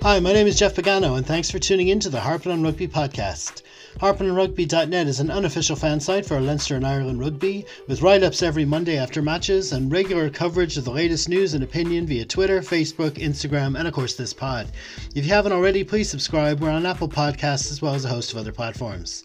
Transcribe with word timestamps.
Hi, 0.00 0.20
my 0.20 0.32
name 0.32 0.46
is 0.46 0.56
Jeff 0.56 0.76
Pagano, 0.76 1.16
and 1.16 1.26
thanks 1.26 1.50
for 1.50 1.58
tuning 1.58 1.88
in 1.88 1.98
to 1.98 2.08
the 2.08 2.20
Harping 2.20 2.52
on 2.52 2.62
Rugby 2.62 2.86
podcast. 2.86 3.62
HarpingOnRugby.net 3.98 5.08
is 5.08 5.18
an 5.18 5.28
unofficial 5.28 5.74
fan 5.74 5.98
site 5.98 6.24
for 6.24 6.40
Leinster 6.40 6.76
and 6.76 6.86
Ireland 6.86 7.18
rugby, 7.18 7.66
with 7.88 8.00
write 8.00 8.22
ups 8.22 8.40
every 8.40 8.64
Monday 8.64 8.96
after 8.96 9.20
matches 9.20 9.72
and 9.72 9.90
regular 9.90 10.30
coverage 10.30 10.76
of 10.76 10.84
the 10.84 10.92
latest 10.92 11.28
news 11.28 11.52
and 11.52 11.64
opinion 11.64 12.06
via 12.06 12.24
Twitter, 12.24 12.60
Facebook, 12.60 13.18
Instagram, 13.18 13.76
and 13.76 13.88
of 13.88 13.92
course 13.92 14.14
this 14.14 14.32
pod. 14.32 14.68
If 15.16 15.26
you 15.26 15.32
haven't 15.32 15.50
already, 15.50 15.82
please 15.82 16.08
subscribe. 16.08 16.60
We're 16.60 16.70
on 16.70 16.86
Apple 16.86 17.08
Podcasts 17.08 17.72
as 17.72 17.82
well 17.82 17.96
as 17.96 18.04
a 18.04 18.08
host 18.08 18.30
of 18.30 18.38
other 18.38 18.52
platforms. 18.52 19.24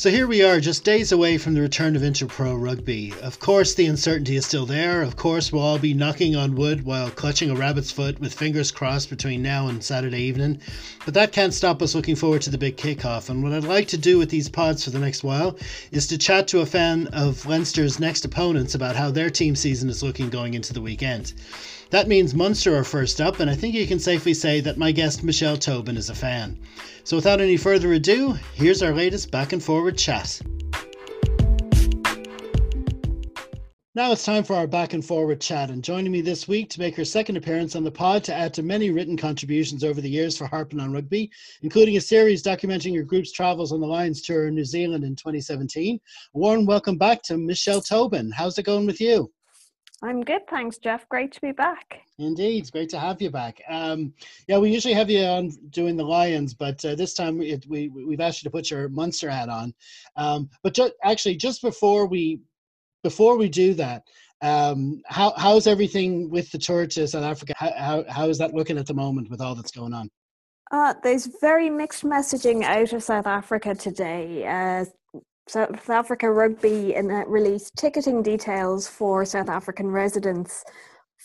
So 0.00 0.08
here 0.08 0.26
we 0.26 0.42
are, 0.42 0.60
just 0.60 0.82
days 0.82 1.12
away 1.12 1.36
from 1.36 1.52
the 1.52 1.60
return 1.60 1.94
of 1.94 2.00
Interpro 2.00 2.58
rugby. 2.58 3.12
Of 3.20 3.38
course, 3.38 3.74
the 3.74 3.84
uncertainty 3.84 4.34
is 4.34 4.46
still 4.46 4.64
there. 4.64 5.02
Of 5.02 5.16
course, 5.16 5.52
we'll 5.52 5.60
all 5.60 5.78
be 5.78 5.92
knocking 5.92 6.34
on 6.34 6.54
wood 6.54 6.86
while 6.86 7.10
clutching 7.10 7.50
a 7.50 7.54
rabbit's 7.54 7.90
foot 7.90 8.18
with 8.18 8.32
fingers 8.32 8.70
crossed 8.70 9.10
between 9.10 9.42
now 9.42 9.68
and 9.68 9.84
Saturday 9.84 10.22
evening. 10.22 10.58
But 11.04 11.12
that 11.12 11.32
can't 11.32 11.52
stop 11.52 11.82
us 11.82 11.94
looking 11.94 12.16
forward 12.16 12.40
to 12.40 12.50
the 12.50 12.56
big 12.56 12.78
kickoff. 12.78 13.28
And 13.28 13.42
what 13.42 13.52
I'd 13.52 13.64
like 13.64 13.88
to 13.88 13.98
do 13.98 14.16
with 14.16 14.30
these 14.30 14.48
pods 14.48 14.82
for 14.84 14.88
the 14.88 14.98
next 14.98 15.22
while 15.22 15.58
is 15.92 16.06
to 16.06 16.16
chat 16.16 16.48
to 16.48 16.60
a 16.60 16.66
fan 16.66 17.08
of 17.08 17.44
Leinster's 17.44 18.00
next 18.00 18.24
opponents 18.24 18.74
about 18.74 18.96
how 18.96 19.10
their 19.10 19.28
team 19.28 19.54
season 19.54 19.90
is 19.90 20.02
looking 20.02 20.30
going 20.30 20.54
into 20.54 20.72
the 20.72 20.80
weekend. 20.80 21.34
That 21.90 22.06
means 22.06 22.36
Munster 22.36 22.76
are 22.76 22.84
first 22.84 23.20
up, 23.20 23.40
and 23.40 23.50
I 23.50 23.56
think 23.56 23.74
you 23.74 23.84
can 23.84 23.98
safely 23.98 24.32
say 24.32 24.60
that 24.60 24.78
my 24.78 24.92
guest 24.92 25.24
Michelle 25.24 25.56
Tobin 25.56 25.96
is 25.96 26.08
a 26.08 26.14
fan. 26.14 26.56
So 27.02 27.16
without 27.16 27.40
any 27.40 27.56
further 27.56 27.92
ado, 27.94 28.38
here's 28.54 28.80
our 28.80 28.94
latest 28.94 29.32
back 29.32 29.52
and 29.52 29.60
forward 29.60 29.98
chat. 29.98 30.40
Now 33.96 34.12
it's 34.12 34.24
time 34.24 34.44
for 34.44 34.54
our 34.54 34.68
back 34.68 34.92
and 34.92 35.04
forward 35.04 35.40
chat, 35.40 35.68
and 35.68 35.82
joining 35.82 36.12
me 36.12 36.20
this 36.20 36.46
week 36.46 36.70
to 36.70 36.78
make 36.78 36.94
her 36.94 37.04
second 37.04 37.36
appearance 37.36 37.74
on 37.74 37.82
the 37.82 37.90
pod 37.90 38.22
to 38.24 38.34
add 38.34 38.54
to 38.54 38.62
many 38.62 38.90
written 38.90 39.16
contributions 39.16 39.82
over 39.82 40.00
the 40.00 40.08
years 40.08 40.38
for 40.38 40.46
Harping 40.46 40.78
on 40.78 40.92
Rugby, 40.92 41.28
including 41.62 41.96
a 41.96 42.00
series 42.00 42.40
documenting 42.40 42.94
your 42.94 43.02
group's 43.02 43.32
travels 43.32 43.72
on 43.72 43.80
the 43.80 43.86
Lions 43.88 44.22
tour 44.22 44.46
in 44.46 44.54
New 44.54 44.64
Zealand 44.64 45.02
in 45.02 45.16
2017. 45.16 45.98
A 46.36 46.38
warm 46.38 46.66
welcome 46.66 46.98
back 46.98 47.20
to 47.24 47.36
Michelle 47.36 47.80
Tobin. 47.80 48.30
How's 48.30 48.56
it 48.58 48.62
going 48.62 48.86
with 48.86 49.00
you? 49.00 49.32
I'm 50.02 50.22
good, 50.22 50.46
thanks, 50.48 50.78
Jeff. 50.78 51.06
Great 51.08 51.32
to 51.32 51.40
be 51.40 51.52
back. 51.52 52.00
Indeed, 52.18 52.70
great 52.72 52.88
to 52.90 52.98
have 52.98 53.20
you 53.20 53.30
back. 53.30 53.60
Um, 53.68 54.14
yeah, 54.48 54.58
we 54.58 54.70
usually 54.70 54.94
have 54.94 55.10
you 55.10 55.24
on 55.24 55.50
doing 55.70 55.96
the 55.96 56.04
Lions, 56.04 56.54
but 56.54 56.82
uh, 56.84 56.94
this 56.94 57.12
time 57.12 57.36
we, 57.36 57.60
we 57.68 57.88
we've 57.88 58.20
asked 58.20 58.42
you 58.42 58.48
to 58.48 58.52
put 58.52 58.70
your 58.70 58.88
Munster 58.88 59.28
hat 59.28 59.50
on. 59.50 59.74
Um, 60.16 60.48
but 60.62 60.74
ju- 60.74 60.92
actually, 61.04 61.36
just 61.36 61.60
before 61.60 62.06
we 62.06 62.40
before 63.02 63.36
we 63.36 63.48
do 63.48 63.74
that, 63.74 64.02
um, 64.42 65.02
how 65.06 65.34
how's 65.36 65.66
everything 65.66 66.30
with 66.30 66.50
the 66.50 66.58
tour 66.58 66.86
to 66.86 67.06
South 67.06 67.24
Africa? 67.24 67.52
How, 67.56 67.72
how 67.76 68.04
how 68.08 68.28
is 68.28 68.38
that 68.38 68.54
looking 68.54 68.78
at 68.78 68.86
the 68.86 68.94
moment 68.94 69.30
with 69.30 69.42
all 69.42 69.54
that's 69.54 69.72
going 69.72 69.92
on? 69.92 70.08
Uh, 70.70 70.94
there's 71.02 71.28
very 71.40 71.68
mixed 71.68 72.04
messaging 72.04 72.62
out 72.62 72.92
of 72.92 73.02
South 73.02 73.26
Africa 73.26 73.74
today. 73.74 74.46
Uh, 74.46 74.84
South 75.50 75.90
Africa 75.90 76.30
Rugby 76.30 76.94
and 76.94 77.10
released 77.26 77.76
ticketing 77.76 78.22
details 78.22 78.86
for 78.86 79.24
South 79.24 79.48
African 79.48 79.88
residents 79.88 80.62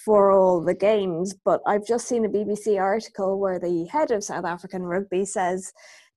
for 0.04 0.32
all 0.32 0.62
the 0.62 0.74
games. 0.74 1.36
But 1.46 1.62
I've 1.68 1.86
just 1.86 2.08
seen 2.08 2.26
a 2.26 2.30
BBC 2.30 2.82
article 2.82 3.40
where 3.40 3.60
the 3.60 3.86
head 3.86 4.10
of 4.10 4.24
South 4.24 4.44
African 4.44 4.82
Rugby 4.82 5.26
says 5.26 5.72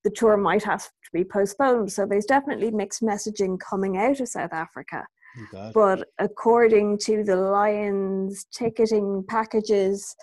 the 0.04 0.10
tour 0.10 0.38
might 0.38 0.62
have 0.64 0.84
to 0.84 1.10
be 1.12 1.22
postponed. 1.22 1.92
So 1.92 2.06
there's 2.06 2.24
definitely 2.24 2.70
mixed 2.70 3.02
messaging 3.02 3.58
coming 3.60 3.98
out 3.98 4.20
of 4.20 4.28
South 4.28 4.54
Africa. 4.54 5.06
Oh 5.52 5.70
but 5.74 6.08
according 6.18 6.98
to 7.00 7.22
the 7.22 7.36
Lions 7.36 8.46
ticketing 8.52 9.22
packages 9.28 10.16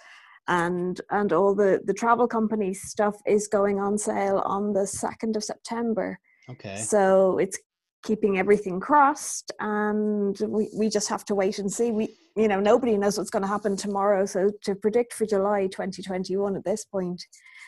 and 0.47 0.99
and 1.11 1.31
all 1.31 1.53
the 1.53 1.81
the 1.85 1.93
travel 1.93 2.27
company 2.27 2.73
stuff 2.73 3.15
is 3.27 3.47
going 3.47 3.79
on 3.79 3.99
sale 3.99 4.41
on 4.43 4.73
the 4.73 4.81
2nd 4.81 5.35
of 5.35 5.43
September. 5.43 6.19
Okay. 6.49 6.77
So 6.77 7.37
it's 7.37 7.57
keeping 8.05 8.37
everything 8.37 8.79
crossed 8.79 9.51
and 9.59 10.39
we, 10.47 10.69
we 10.73 10.87
just 10.87 11.09
have 11.09 11.25
to 11.25 11.35
wait 11.35 11.59
and 11.59 11.71
see. 11.71 11.91
We 11.91 12.15
you 12.37 12.47
know 12.47 12.59
nobody 12.59 12.97
knows 12.97 13.17
what's 13.17 13.29
going 13.29 13.41
to 13.41 13.47
happen 13.47 13.75
tomorrow 13.75 14.25
so 14.25 14.51
to 14.63 14.75
predict 14.75 15.13
for 15.13 15.25
july 15.25 15.67
2021 15.67 16.57
at 16.57 16.65
this 16.65 16.83
point 16.83 17.25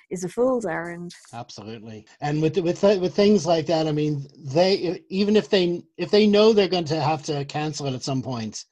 is 0.10 0.24
a 0.24 0.30
fool's 0.30 0.66
errand. 0.66 1.14
Absolutely. 1.34 2.06
And 2.22 2.42
with 2.42 2.58
with 2.58 2.84
with 2.84 3.16
things 3.16 3.46
like 3.46 3.66
that 3.68 3.88
i 3.88 3.92
mean 3.92 4.28
they 4.38 5.02
even 5.10 5.36
if 5.36 5.50
they 5.50 5.82
if 5.98 6.12
they 6.12 6.28
know 6.28 6.54
they're 6.54 6.68
going 6.68 6.86
to 6.86 7.02
have 7.02 7.24
to 7.24 7.46
cancel 7.46 7.88
it 7.88 7.94
at 7.94 8.04
some 8.04 8.22
point 8.22 8.64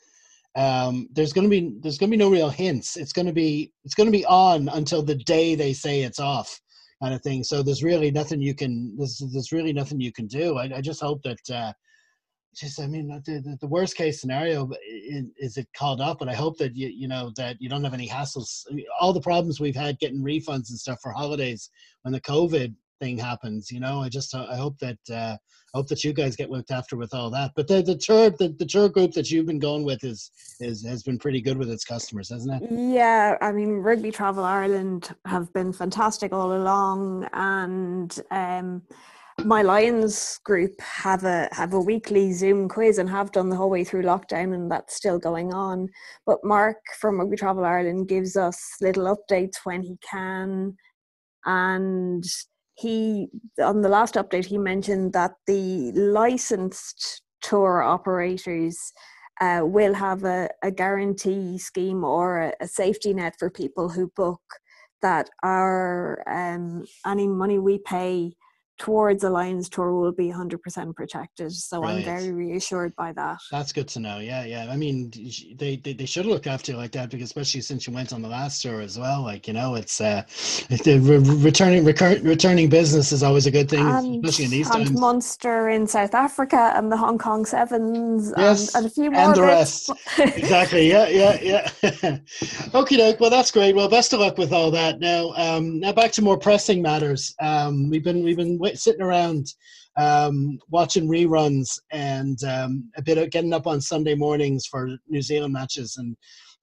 um, 0.57 1.09
there's 1.11 1.33
going 1.33 1.43
to 1.43 1.49
be 1.49 1.77
there's 1.81 1.97
going 1.97 2.09
to 2.09 2.17
be 2.17 2.23
no 2.23 2.29
real 2.29 2.49
hints. 2.49 2.95
It's 2.95 3.11
going 3.11 3.25
to 3.25 3.33
be 3.33 3.73
it's 3.83 3.93
going 3.93 4.07
to 4.07 4.17
be 4.17 4.25
on 4.25 4.69
until 4.69 5.03
the 5.03 5.15
day 5.15 5.53
they 5.53 5.73
say 5.73 6.03
it's 6.03 6.19
off 6.19 6.61
kind 7.01 7.13
of 7.13 7.21
thing. 7.21 7.43
So 7.43 7.61
there's 7.61 7.83
really 7.83 8.11
nothing 8.11 8.41
you 8.41 8.55
can 8.55 8.95
there's 8.97 9.21
there's 9.31 9.51
really 9.51 9.73
nothing 9.73 9.99
you 9.99 10.11
can 10.11 10.27
do. 10.27 10.57
I, 10.57 10.77
I 10.77 10.81
just 10.81 11.01
hope 11.01 11.21
that 11.23 11.39
uh, 11.53 11.73
just 12.55 12.79
I 12.79 12.87
mean 12.87 13.07
the, 13.25 13.57
the 13.59 13.67
worst 13.67 13.95
case 13.97 14.21
scenario 14.21 14.69
is, 14.87 15.25
is 15.37 15.57
it 15.57 15.67
called 15.77 16.01
up, 16.01 16.21
and 16.21 16.29
I 16.29 16.35
hope 16.35 16.57
that 16.57 16.75
you 16.75 16.87
you 16.87 17.07
know 17.07 17.31
that 17.37 17.57
you 17.59 17.69
don't 17.69 17.83
have 17.83 17.93
any 17.93 18.07
hassles. 18.07 18.65
All 18.99 19.13
the 19.13 19.21
problems 19.21 19.59
we've 19.59 19.75
had 19.75 19.99
getting 19.99 20.23
refunds 20.23 20.69
and 20.69 20.79
stuff 20.79 20.99
for 21.01 21.11
holidays 21.11 21.69
when 22.03 22.13
the 22.13 22.21
COVID 22.21 22.73
thing 22.99 23.17
happens. 23.17 23.71
You 23.71 23.79
know, 23.79 24.01
I 24.01 24.09
just 24.09 24.33
I 24.35 24.55
hope 24.55 24.77
that 24.79 24.97
uh, 25.09 25.37
I 25.73 25.77
hope 25.77 25.87
that 25.87 26.03
you 26.03 26.13
guys 26.13 26.35
get 26.35 26.49
looked 26.49 26.71
after 26.71 26.95
with 26.95 27.13
all 27.13 27.29
that. 27.31 27.51
But 27.55 27.67
the 27.67 27.81
the 27.81 27.95
tour 27.95 28.29
the, 28.29 28.55
the 28.57 28.65
tour 28.65 28.89
group 28.89 29.11
that 29.13 29.29
you've 29.29 29.47
been 29.47 29.59
going 29.59 29.83
with 29.83 30.03
is 30.03 30.31
is 30.59 30.85
has 30.85 31.03
been 31.03 31.17
pretty 31.17 31.41
good 31.41 31.57
with 31.57 31.69
its 31.69 31.85
customers, 31.85 32.29
hasn't 32.29 32.63
it? 32.63 32.69
Yeah, 32.71 33.37
I 33.41 33.51
mean, 33.51 33.77
Rugby 33.77 34.11
Travel 34.11 34.43
Ireland 34.43 35.15
have 35.25 35.51
been 35.53 35.73
fantastic 35.73 36.33
all 36.33 36.55
along, 36.55 37.27
and. 37.33 38.17
Um, 38.31 38.83
my 39.43 39.61
Lions 39.61 40.39
group 40.45 40.79
have 40.79 41.25
a 41.25 41.49
have 41.51 41.73
a 41.73 41.79
weekly 41.79 42.31
Zoom 42.31 42.69
quiz 42.69 42.97
and 42.97 43.09
have 43.09 43.33
done 43.33 43.49
the 43.49 43.55
whole 43.55 43.69
way 43.69 43.83
through 43.83 44.03
lockdown, 44.03 44.53
and 44.53 44.71
that's 44.71 44.95
still 44.95 45.19
going 45.19 45.53
on. 45.53 45.89
But 46.25 46.39
Mark 46.43 46.77
from 46.99 47.19
Rugby 47.19 47.35
Travel 47.35 47.65
Ireland 47.65 48.07
gives 48.07 48.37
us 48.37 48.57
little 48.79 49.13
updates 49.13 49.57
when 49.65 49.81
he 49.81 49.97
can, 50.09 50.77
and 51.45 52.23
he 52.75 53.27
on 53.63 53.81
the 53.81 53.89
last 53.89 54.15
update 54.15 54.45
he 54.45 54.57
mentioned 54.57 55.13
that 55.13 55.31
the 55.47 55.91
licensed 55.93 57.21
tour 57.41 57.81
operators 57.81 58.93
uh, 59.41 59.61
will 59.63 59.93
have 59.93 60.23
a, 60.23 60.49
a 60.63 60.71
guarantee 60.71 61.57
scheme 61.57 62.03
or 62.03 62.39
a, 62.41 62.53
a, 62.61 62.67
safety 62.67 63.13
net 63.13 63.35
for 63.37 63.49
people 63.49 63.89
who 63.89 64.11
book 64.15 64.41
that 65.01 65.29
are 65.43 66.23
um, 66.27 66.85
any 67.05 67.27
money 67.27 67.59
we 67.59 67.77
pay 67.79 68.33
towards 68.77 69.23
a 69.23 69.29
Lions 69.29 69.69
tour 69.69 69.93
will 69.93 70.11
be 70.11 70.29
100% 70.29 70.95
protected. 70.95 71.51
So 71.53 71.81
right. 71.81 71.97
I'm 71.97 72.03
very 72.03 72.31
reassured 72.31 72.95
by 72.95 73.13
that. 73.13 73.37
That's 73.51 73.71
good 73.71 73.87
to 73.89 73.99
know. 73.99 74.19
Yeah, 74.19 74.45
yeah. 74.45 74.67
I 74.69 74.75
mean, 74.75 75.11
they 75.55 75.77
they, 75.77 75.93
they 75.93 76.05
should 76.05 76.25
look 76.25 76.47
after 76.47 76.71
you 76.71 76.77
like 76.77 76.91
that 76.93 77.09
because 77.09 77.27
especially 77.27 77.61
since 77.61 77.87
you 77.87 77.93
went 77.93 78.13
on 78.13 78.21
the 78.21 78.27
last 78.27 78.61
tour 78.61 78.81
as 78.81 78.97
well. 78.97 79.21
Like 79.21 79.47
you 79.47 79.53
know, 79.53 79.75
it's 79.75 80.01
uh, 80.01 80.23
the 80.83 80.99
re- 80.99 81.17
returning 81.43 81.83
recur- 81.85 82.19
returning 82.23 82.69
business 82.69 83.11
is 83.11 83.23
always 83.23 83.45
a 83.45 83.51
good 83.51 83.69
thing, 83.69 83.85
and, 83.85 84.23
especially 84.25 84.45
in 84.45 84.51
these 84.51 84.69
and 84.69 84.87
times. 84.87 84.99
Munster 84.99 85.69
in 85.69 85.87
South 85.87 86.13
Africa 86.13 86.73
and 86.75 86.91
the 86.91 86.97
Hong 86.97 87.17
Kong 87.17 87.45
Sevens 87.45 88.33
yes, 88.37 88.73
and, 88.75 88.83
and 88.83 88.91
a 88.91 88.93
few 88.93 89.11
more. 89.11 89.21
And 89.21 89.35
the 89.35 89.41
rest. 89.41 89.91
exactly. 90.19 90.89
Yeah, 90.89 91.07
yeah, 91.07 91.39
yeah. 91.41 92.17
okay, 92.73 92.97
doke. 92.97 93.19
Well, 93.19 93.29
that's 93.29 93.51
great. 93.51 93.75
Well, 93.75 93.89
best 93.89 94.13
of 94.13 94.19
luck 94.19 94.37
with 94.37 94.51
all 94.51 94.71
that. 94.71 94.99
Now, 94.99 95.31
um, 95.35 95.79
now 95.79 95.93
back 95.93 96.11
to 96.13 96.21
more 96.21 96.37
pressing 96.37 96.81
matters. 96.81 97.33
Um, 97.39 97.89
we've 97.89 98.03
been 98.03 98.23
we've 98.23 98.37
been 98.37 98.57
sitting 98.73 99.01
around 99.01 99.47
um, 99.97 100.57
watching 100.69 101.07
reruns 101.07 101.79
and 101.91 102.43
um, 102.43 102.89
a 102.97 103.01
bit 103.01 103.17
of 103.17 103.31
getting 103.31 103.53
up 103.53 103.67
on 103.67 103.79
Sunday 103.79 104.15
mornings 104.15 104.65
for 104.65 104.97
New 105.07 105.21
Zealand 105.21 105.53
matches 105.53 105.95
and 105.97 106.15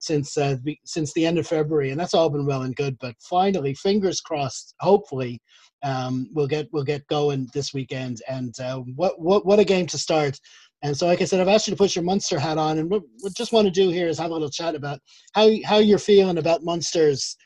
since 0.02 0.36
uh, 0.36 0.56
since 0.84 1.12
the 1.12 1.24
end 1.24 1.38
of 1.38 1.46
February, 1.46 1.90
and 1.90 2.00
that's 2.00 2.12
all 2.12 2.28
been 2.28 2.44
well 2.44 2.62
and 2.62 2.74
good. 2.74 2.96
But 3.00 3.14
finally, 3.20 3.72
fingers 3.74 4.20
crossed. 4.20 4.74
Hopefully, 4.80 5.40
um, 5.82 6.28
we'll 6.32 6.48
get 6.48 6.68
we'll 6.72 6.84
get 6.84 7.06
going 7.06 7.48
this 7.54 7.72
weekend. 7.72 8.20
And 8.28 8.52
uh, 8.60 8.80
what 8.96 9.20
what 9.20 9.46
what 9.46 9.60
a 9.60 9.64
game 9.64 9.86
to 9.86 9.98
start! 9.98 10.38
And 10.82 10.96
so, 10.96 11.06
like 11.06 11.22
I 11.22 11.24
said, 11.24 11.40
I've 11.40 11.48
asked 11.48 11.68
you 11.68 11.72
to 11.72 11.78
put 11.78 11.94
your 11.94 12.04
Munster 12.04 12.38
hat 12.38 12.58
on, 12.58 12.78
and 12.78 12.90
what 12.90 13.02
we 13.22 13.30
just 13.30 13.52
want 13.52 13.66
to 13.66 13.70
do 13.70 13.90
here 13.90 14.08
is 14.08 14.18
have 14.18 14.30
a 14.30 14.34
little 14.34 14.50
chat 14.50 14.74
about 14.74 14.98
how 15.34 15.48
how 15.64 15.78
you're 15.78 15.98
feeling 15.98 16.38
about 16.38 16.64
Munster's 16.64 17.36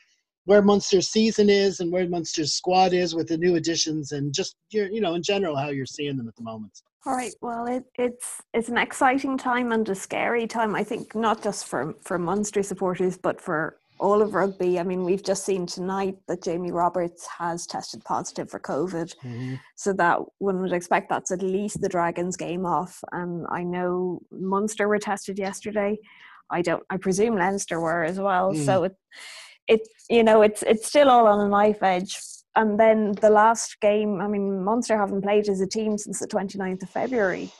where 0.47 0.61
Munster's 0.61 1.09
season 1.09 1.49
is 1.49 1.81
and 1.81 1.91
where 1.91 2.07
Munster's 2.07 2.53
squad 2.53 2.93
is 2.93 3.13
with 3.13 3.27
the 3.27 3.37
new 3.37 3.55
additions 3.55 4.13
and 4.13 4.33
just 4.33 4.55
your 4.71 4.87
you 4.89 5.01
know 5.01 5.13
in 5.13 5.21
general 5.21 5.57
how 5.57 5.69
you're 5.69 5.85
seeing 5.85 6.15
them 6.15 6.27
at 6.27 6.35
the 6.37 6.43
moment. 6.43 6.81
All 7.05 7.13
right. 7.13 7.33
Well, 7.41 7.67
it, 7.67 7.83
it's 7.95 8.41
it's 8.53 8.69
an 8.69 8.77
exciting 8.77 9.37
time 9.37 9.71
and 9.73 9.87
a 9.89 9.95
scary 9.95 10.47
time. 10.47 10.73
I 10.73 10.83
think 10.83 11.13
not 11.15 11.43
just 11.43 11.67
for 11.67 11.95
for 12.01 12.17
Munster 12.17 12.63
supporters, 12.63 13.17
but 13.17 13.41
for 13.41 13.77
all 13.99 14.21
of 14.21 14.33
rugby. 14.33 14.79
I 14.79 14.83
mean, 14.83 15.03
we've 15.03 15.23
just 15.23 15.43
seen 15.43 15.65
tonight 15.65 16.15
that 16.27 16.43
Jamie 16.43 16.71
Roberts 16.71 17.27
has 17.39 17.67
tested 17.67 18.03
positive 18.05 18.49
for 18.49 18.59
COVID, 18.59 19.13
mm-hmm. 19.25 19.55
so 19.75 19.91
that 19.93 20.19
one 20.37 20.61
would 20.61 20.71
expect 20.71 21.09
that's 21.09 21.31
at 21.31 21.41
least 21.41 21.81
the 21.81 21.89
Dragons 21.89 22.37
game 22.37 22.65
off. 22.65 23.03
And 23.11 23.45
I 23.49 23.63
know 23.63 24.21
Munster 24.31 24.87
were 24.87 24.99
tested 24.99 25.37
yesterday. 25.37 25.97
I 26.49 26.61
don't. 26.61 26.83
I 26.89 26.95
presume 26.95 27.35
Leinster 27.35 27.81
were 27.81 28.05
as 28.05 28.17
well. 28.17 28.53
Mm. 28.53 28.65
So 28.65 28.85
it 28.85 28.95
it 29.67 29.87
you 30.09 30.23
know 30.23 30.41
it's 30.41 30.63
it's 30.63 30.87
still 30.87 31.09
all 31.09 31.27
on 31.27 31.45
a 31.45 31.49
knife 31.49 31.83
edge. 31.83 32.17
And 32.55 32.79
then 32.79 33.11
the 33.21 33.29
last 33.29 33.79
game, 33.81 34.19
I 34.19 34.27
mean, 34.27 34.63
Munster 34.63 34.97
haven't 34.97 35.21
played 35.21 35.47
as 35.47 35.61
a 35.61 35.67
team 35.67 35.95
since 35.95 36.19
the 36.19 36.27
29th 36.27 36.81
of 36.81 36.89
February. 36.89 37.51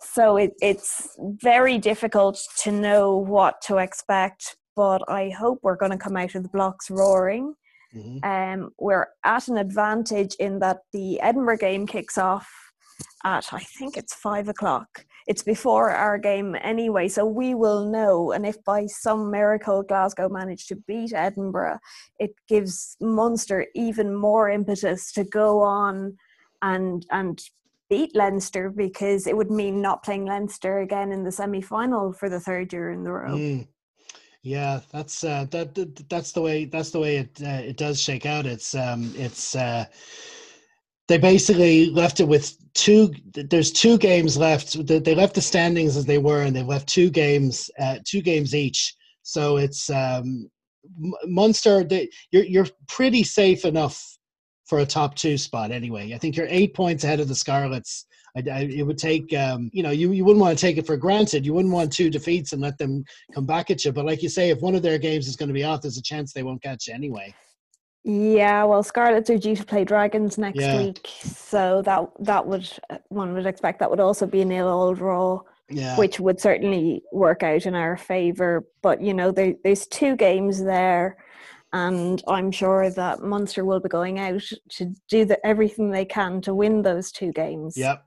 So 0.00 0.36
it, 0.36 0.54
it's 0.60 1.16
very 1.20 1.78
difficult 1.78 2.40
to 2.62 2.72
know 2.72 3.16
what 3.16 3.60
to 3.62 3.78
expect, 3.78 4.56
but 4.74 5.02
I 5.08 5.30
hope 5.30 5.60
we're 5.62 5.76
going 5.76 5.92
to 5.92 5.98
come 5.98 6.16
out 6.16 6.34
of 6.34 6.42
the 6.42 6.48
blocks 6.48 6.90
roaring. 6.90 7.54
Mm-hmm. 7.94 8.28
Um, 8.28 8.70
we're 8.78 9.06
at 9.24 9.46
an 9.46 9.56
advantage 9.56 10.34
in 10.40 10.58
that 10.58 10.80
the 10.92 11.20
Edinburgh 11.20 11.58
game 11.58 11.86
kicks 11.86 12.18
off 12.18 12.48
at, 13.24 13.52
I 13.52 13.60
think 13.60 13.96
it's 13.96 14.14
five 14.14 14.48
o'clock 14.48 15.04
it's 15.28 15.42
before 15.42 15.90
our 15.90 16.16
game 16.16 16.56
anyway, 16.62 17.06
so 17.06 17.26
we 17.26 17.54
will 17.54 17.84
know. 17.84 18.32
And 18.32 18.46
if 18.46 18.64
by 18.64 18.86
some 18.86 19.30
miracle 19.30 19.82
Glasgow 19.82 20.30
manage 20.30 20.66
to 20.68 20.76
beat 20.76 21.12
Edinburgh, 21.12 21.78
it 22.18 22.30
gives 22.48 22.96
Munster 22.98 23.66
even 23.74 24.14
more 24.14 24.48
impetus 24.48 25.12
to 25.12 25.24
go 25.24 25.60
on 25.60 26.16
and 26.62 27.06
and 27.10 27.40
beat 27.90 28.16
Leinster 28.16 28.70
because 28.70 29.26
it 29.26 29.36
would 29.36 29.50
mean 29.50 29.82
not 29.82 30.02
playing 30.02 30.24
Leinster 30.24 30.78
again 30.78 31.12
in 31.12 31.24
the 31.24 31.32
semi 31.32 31.60
final 31.60 32.12
for 32.14 32.30
the 32.30 32.40
third 32.40 32.72
year 32.72 32.90
in 32.90 33.04
the 33.04 33.12
row. 33.12 33.36
Mm. 33.36 33.68
Yeah, 34.42 34.80
that's 34.92 35.24
uh, 35.24 35.46
that, 35.50 35.74
that, 35.74 36.08
that's 36.08 36.32
the 36.32 36.40
way 36.40 36.64
that's 36.64 36.90
the 36.90 37.00
way 37.00 37.18
it 37.18 37.38
uh, 37.42 37.60
it 37.62 37.76
does 37.76 38.00
shake 38.00 38.24
out. 38.24 38.46
It's 38.46 38.74
um 38.74 39.12
it's 39.14 39.54
uh 39.54 39.84
they 41.06 41.18
basically 41.18 41.90
left 41.90 42.20
it 42.20 42.28
with 42.28 42.56
two 42.78 43.12
there's 43.34 43.72
two 43.72 43.98
games 43.98 44.36
left. 44.36 44.86
They 44.86 45.14
left 45.14 45.34
the 45.34 45.40
standings 45.40 45.96
as 45.96 46.06
they 46.06 46.18
were 46.18 46.42
and 46.42 46.54
they 46.54 46.62
left 46.62 46.88
two 46.88 47.10
games 47.10 47.70
uh, 47.78 47.98
two 48.04 48.22
games 48.22 48.54
each. 48.54 48.94
So 49.22 49.56
it's 49.56 49.90
um 49.90 50.48
munster 51.24 51.84
they, 51.84 52.08
you're 52.30 52.44
you're 52.44 52.66
pretty 52.86 53.24
safe 53.24 53.64
enough 53.64 54.02
for 54.66 54.78
a 54.78 54.86
top 54.86 55.16
two 55.16 55.36
spot 55.36 55.72
anyway. 55.72 56.14
I 56.14 56.18
think 56.18 56.36
you're 56.36 56.46
eight 56.48 56.74
points 56.74 57.04
ahead 57.04 57.20
of 57.20 57.28
the 57.28 57.34
scarlets. 57.34 58.06
I, 58.36 58.42
I, 58.50 58.60
it 58.60 58.86
would 58.86 58.98
take 58.98 59.34
um, 59.34 59.70
you 59.72 59.82
know 59.82 59.90
you, 59.90 60.12
you 60.12 60.24
wouldn't 60.24 60.40
want 60.40 60.56
to 60.56 60.60
take 60.60 60.78
it 60.78 60.86
for 60.86 60.96
granted. 60.96 61.44
You 61.44 61.54
wouldn't 61.54 61.74
want 61.74 61.92
two 61.92 62.10
defeats 62.10 62.52
and 62.52 62.62
let 62.62 62.78
them 62.78 63.04
come 63.34 63.46
back 63.46 63.70
at 63.70 63.84
you. 63.84 63.92
But 63.92 64.06
like 64.06 64.22
you 64.22 64.28
say 64.28 64.50
if 64.50 64.60
one 64.60 64.76
of 64.76 64.82
their 64.82 64.98
games 64.98 65.26
is 65.26 65.36
going 65.36 65.48
to 65.48 65.54
be 65.54 65.64
off 65.64 65.82
there's 65.82 65.98
a 65.98 66.02
chance 66.02 66.32
they 66.32 66.44
won't 66.44 66.62
catch 66.62 66.86
you 66.86 66.94
anyway 66.94 67.34
yeah, 68.08 68.64
well, 68.64 68.82
Scarlets 68.82 69.28
are 69.28 69.36
due 69.36 69.54
to 69.54 69.64
play 69.66 69.84
Dragons 69.84 70.38
next 70.38 70.60
yeah. 70.60 70.78
week, 70.78 71.06
so 71.20 71.82
that 71.82 72.08
that 72.20 72.46
would 72.46 72.66
one 73.08 73.34
would 73.34 73.44
expect 73.44 73.80
that 73.80 73.90
would 73.90 74.00
also 74.00 74.26
be 74.26 74.40
a 74.40 74.46
nil 74.46 74.66
all 74.66 74.94
draw, 74.94 75.42
yeah. 75.68 75.94
which 75.98 76.18
would 76.18 76.40
certainly 76.40 77.02
work 77.12 77.42
out 77.42 77.66
in 77.66 77.74
our 77.74 77.98
favour. 77.98 78.66
But 78.80 79.02
you 79.02 79.12
know, 79.12 79.30
there, 79.30 79.56
there's 79.62 79.86
two 79.86 80.16
games 80.16 80.64
there, 80.64 81.18
and 81.74 82.22
I'm 82.26 82.50
sure 82.50 82.88
that 82.88 83.22
Munster 83.22 83.66
will 83.66 83.80
be 83.80 83.90
going 83.90 84.18
out 84.18 84.42
to 84.70 84.94
do 85.10 85.26
the, 85.26 85.46
everything 85.46 85.90
they 85.90 86.06
can 86.06 86.40
to 86.42 86.54
win 86.54 86.80
those 86.80 87.12
two 87.12 87.30
games. 87.30 87.76
Yep, 87.76 88.06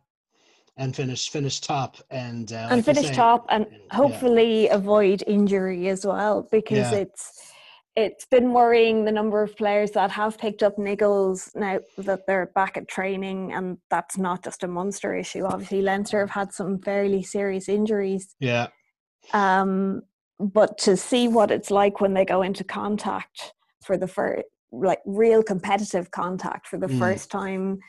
and 0.77 0.95
finish 0.95 1.29
finish 1.29 1.59
top 1.59 1.97
and 2.09 2.53
uh, 2.53 2.69
and 2.71 2.77
like 2.77 2.95
finish 2.95 3.15
top 3.15 3.45
and 3.49 3.67
hopefully 3.91 4.63
yeah. 4.63 4.73
avoid 4.73 5.23
injury 5.27 5.89
as 5.89 6.07
well 6.07 6.47
because 6.51 6.91
it's 6.91 7.40
it's 7.95 8.25
been 8.25 8.53
worrying 8.53 9.03
the 9.03 9.11
number 9.11 9.41
of 9.43 9.55
players 9.57 9.91
that 9.91 10.11
have 10.11 10.37
picked 10.37 10.63
up 10.63 10.77
niggles 10.77 11.53
now 11.55 11.79
that 11.97 12.25
they're 12.25 12.51
back 12.55 12.77
at 12.77 12.87
training, 12.87 13.51
and 13.51 13.77
that's 13.89 14.17
not 14.17 14.43
just 14.43 14.63
a 14.63 14.67
Munster 14.67 15.15
issue. 15.15 15.43
Obviously, 15.43 15.81
Leinster 15.81 16.19
have 16.19 16.29
had 16.29 16.53
some 16.53 16.79
fairly 16.79 17.21
serious 17.21 17.67
injuries. 17.67 18.35
Yeah. 18.39 18.67
Um, 19.33 20.03
but 20.39 20.77
to 20.79 20.95
see 20.95 21.27
what 21.27 21.51
it's 21.51 21.69
like 21.69 21.99
when 21.99 22.13
they 22.13 22.25
go 22.25 22.41
into 22.41 22.63
contact 22.63 23.53
for 23.83 23.97
the 23.97 24.07
first, 24.07 24.43
like 24.71 24.99
real 25.05 25.43
competitive 25.43 26.11
contact 26.11 26.67
for 26.67 26.77
the 26.77 26.87
mm. 26.87 26.97
first 26.97 27.29
time 27.29 27.79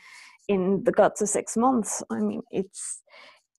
in 0.49 0.83
the 0.83 0.91
guts 0.91 1.21
of 1.21 1.29
six 1.29 1.55
months, 1.55 2.03
I 2.09 2.19
mean, 2.19 2.41
it's 2.51 3.01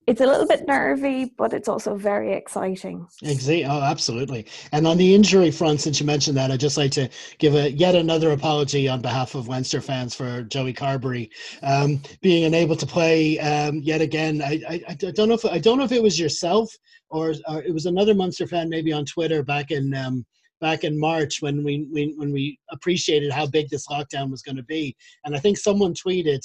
it's 0.06 0.21
a 0.21 0.27
little 0.27 0.47
bit 0.47 0.67
nervy, 0.67 1.33
but 1.37 1.53
it's 1.53 1.69
also 1.69 1.95
very 1.95 2.33
exciting. 2.33 3.06
Exactly. 3.23 3.65
Oh, 3.65 3.81
absolutely. 3.81 4.47
And 4.73 4.87
on 4.87 4.97
the 4.97 5.15
injury 5.15 5.51
front, 5.51 5.81
since 5.81 5.99
you 5.99 6.06
mentioned 6.06 6.37
that, 6.37 6.51
I'd 6.51 6.61
just 6.61 6.77
like 6.77 6.91
to 6.93 7.09
give 7.39 7.55
a 7.55 7.71
yet 7.71 7.95
another 7.95 8.33
apology 8.33 8.89
on 8.89 9.01
behalf 9.01 9.35
of 9.35 9.49
Leinster 9.49 9.81
fans 9.81 10.15
for 10.15 10.43
Joey 10.43 10.75
Carbery 10.75 11.31
um, 11.62 12.03
being 12.21 12.45
unable 12.45 12.77
to 12.77 12.87
play 12.87 13.39
um, 13.39 13.81
yet 13.83 14.01
again. 14.01 14.43
I, 14.43 14.61
I, 14.69 14.83
I, 14.89 14.95
don't 14.95 15.29
know 15.29 15.35
if 15.35 15.45
I 15.45 15.59
don't 15.59 15.79
know 15.79 15.85
if 15.85 15.93
it 15.93 16.03
was 16.03 16.21
yourself 16.21 16.71
or, 17.09 17.35
or 17.49 17.62
it 17.62 17.73
was 17.73 17.87
another 17.87 18.15
Munster 18.15 18.47
fan 18.47 18.69
maybe 18.69 18.93
on 18.93 19.05
Twitter 19.05 19.43
back 19.43 19.71
in. 19.71 19.95
Um, 19.95 20.25
back 20.61 20.85
in 20.85 20.99
March 20.99 21.43
when 21.43 21.62
we, 21.62 21.87
we 21.93 22.15
when 22.17 22.33
we 22.33 22.59
appreciated 22.71 23.31
how 23.31 23.45
big 23.47 23.69
this 23.69 23.87
lockdown 23.89 24.31
was 24.31 24.41
going 24.41 24.56
to 24.56 24.62
be, 24.62 24.97
and 25.25 25.37
I 25.37 25.39
think 25.39 25.59
someone 25.59 25.93
tweeted, 25.93 26.41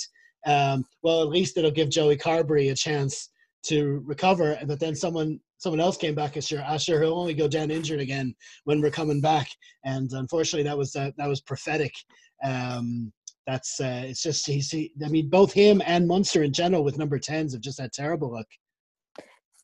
um, 0.46 0.84
"Well, 1.04 1.22
at 1.22 1.30
least 1.30 1.58
it'll 1.58 1.72
give 1.72 1.90
Joey 1.90 2.18
Carbery 2.18 2.70
a 2.72 2.76
chance 2.76 3.30
to 3.64 4.02
recover. 4.06 4.58
But 4.66 4.80
then 4.80 4.96
someone 4.96 5.40
someone 5.58 5.80
else 5.82 5.98
came 5.98 6.16
back 6.16 6.36
and 6.36 6.44
sure, 6.44 6.62
Asher 6.62 7.02
he'll 7.02 7.20
only 7.20 7.34
go 7.34 7.48
down 7.48 7.72
injured 7.72 8.00
again 8.00 8.34
when 8.64 8.82
we're 8.82 8.92
coming 8.92 9.22
back. 9.22 9.48
And 9.84 10.12
unfortunately, 10.14 10.64
that 10.64 10.78
was 10.78 10.96
uh, 10.96 11.12
that 11.18 11.28
was 11.28 11.42
prophetic. 11.42 11.94
Um, 12.44 13.12
that's 13.46 13.80
uh, 13.80 14.04
it's 14.06 14.24
just 14.24 14.46
he's 14.46 14.70
he, 14.70 14.92
I 15.04 15.10
mean 15.10 15.30
both 15.30 15.52
him 15.52 15.82
and 15.86 16.08
Munster 16.08 16.44
in 16.44 16.54
general 16.54 16.84
with 16.84 16.98
number 16.98 17.20
tens 17.20 17.54
have 17.54 17.62
just 17.62 17.80
had 17.80 17.92
terrible 17.92 18.32
luck. 18.32 18.48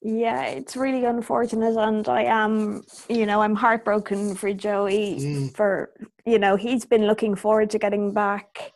Yeah, 0.01 0.45
it's 0.45 0.75
really 0.75 1.05
unfortunate, 1.05 1.77
and 1.77 2.07
I 2.07 2.23
am, 2.23 2.83
you 3.09 3.25
know, 3.25 3.41
I'm 3.41 3.55
heartbroken 3.55 4.35
for 4.35 4.53
Joey. 4.53 5.17
Mm. 5.19 5.55
For 5.55 5.91
you 6.25 6.37
know, 6.37 6.55
he's 6.55 6.85
been 6.85 7.07
looking 7.07 7.35
forward 7.35 7.69
to 7.71 7.79
getting 7.79 8.13
back 8.13 8.71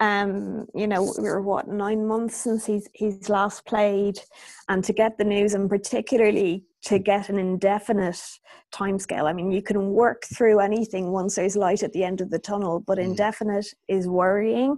um, 0.00 0.66
you 0.74 0.86
know, 0.86 1.14
we 1.18 1.26
are 1.26 1.40
what 1.40 1.68
nine 1.68 2.06
months 2.06 2.36
since 2.36 2.66
he's 2.66 2.88
he's 2.92 3.28
last 3.28 3.64
played, 3.64 4.20
and 4.68 4.84
to 4.84 4.92
get 4.92 5.16
the 5.16 5.24
news, 5.24 5.54
and 5.54 5.70
particularly 5.70 6.64
to 6.84 6.98
get 6.98 7.30
an 7.30 7.38
indefinite 7.38 8.20
timescale. 8.74 9.24
I 9.24 9.32
mean, 9.32 9.50
you 9.50 9.62
can 9.62 9.90
work 9.90 10.24
through 10.34 10.60
anything 10.60 11.12
once 11.12 11.36
there's 11.36 11.56
light 11.56 11.82
at 11.82 11.92
the 11.92 12.04
end 12.04 12.20
of 12.20 12.30
the 12.30 12.38
tunnel, 12.38 12.80
but 12.86 12.98
mm. 12.98 13.04
indefinite 13.04 13.66
is 13.88 14.06
worrying. 14.06 14.76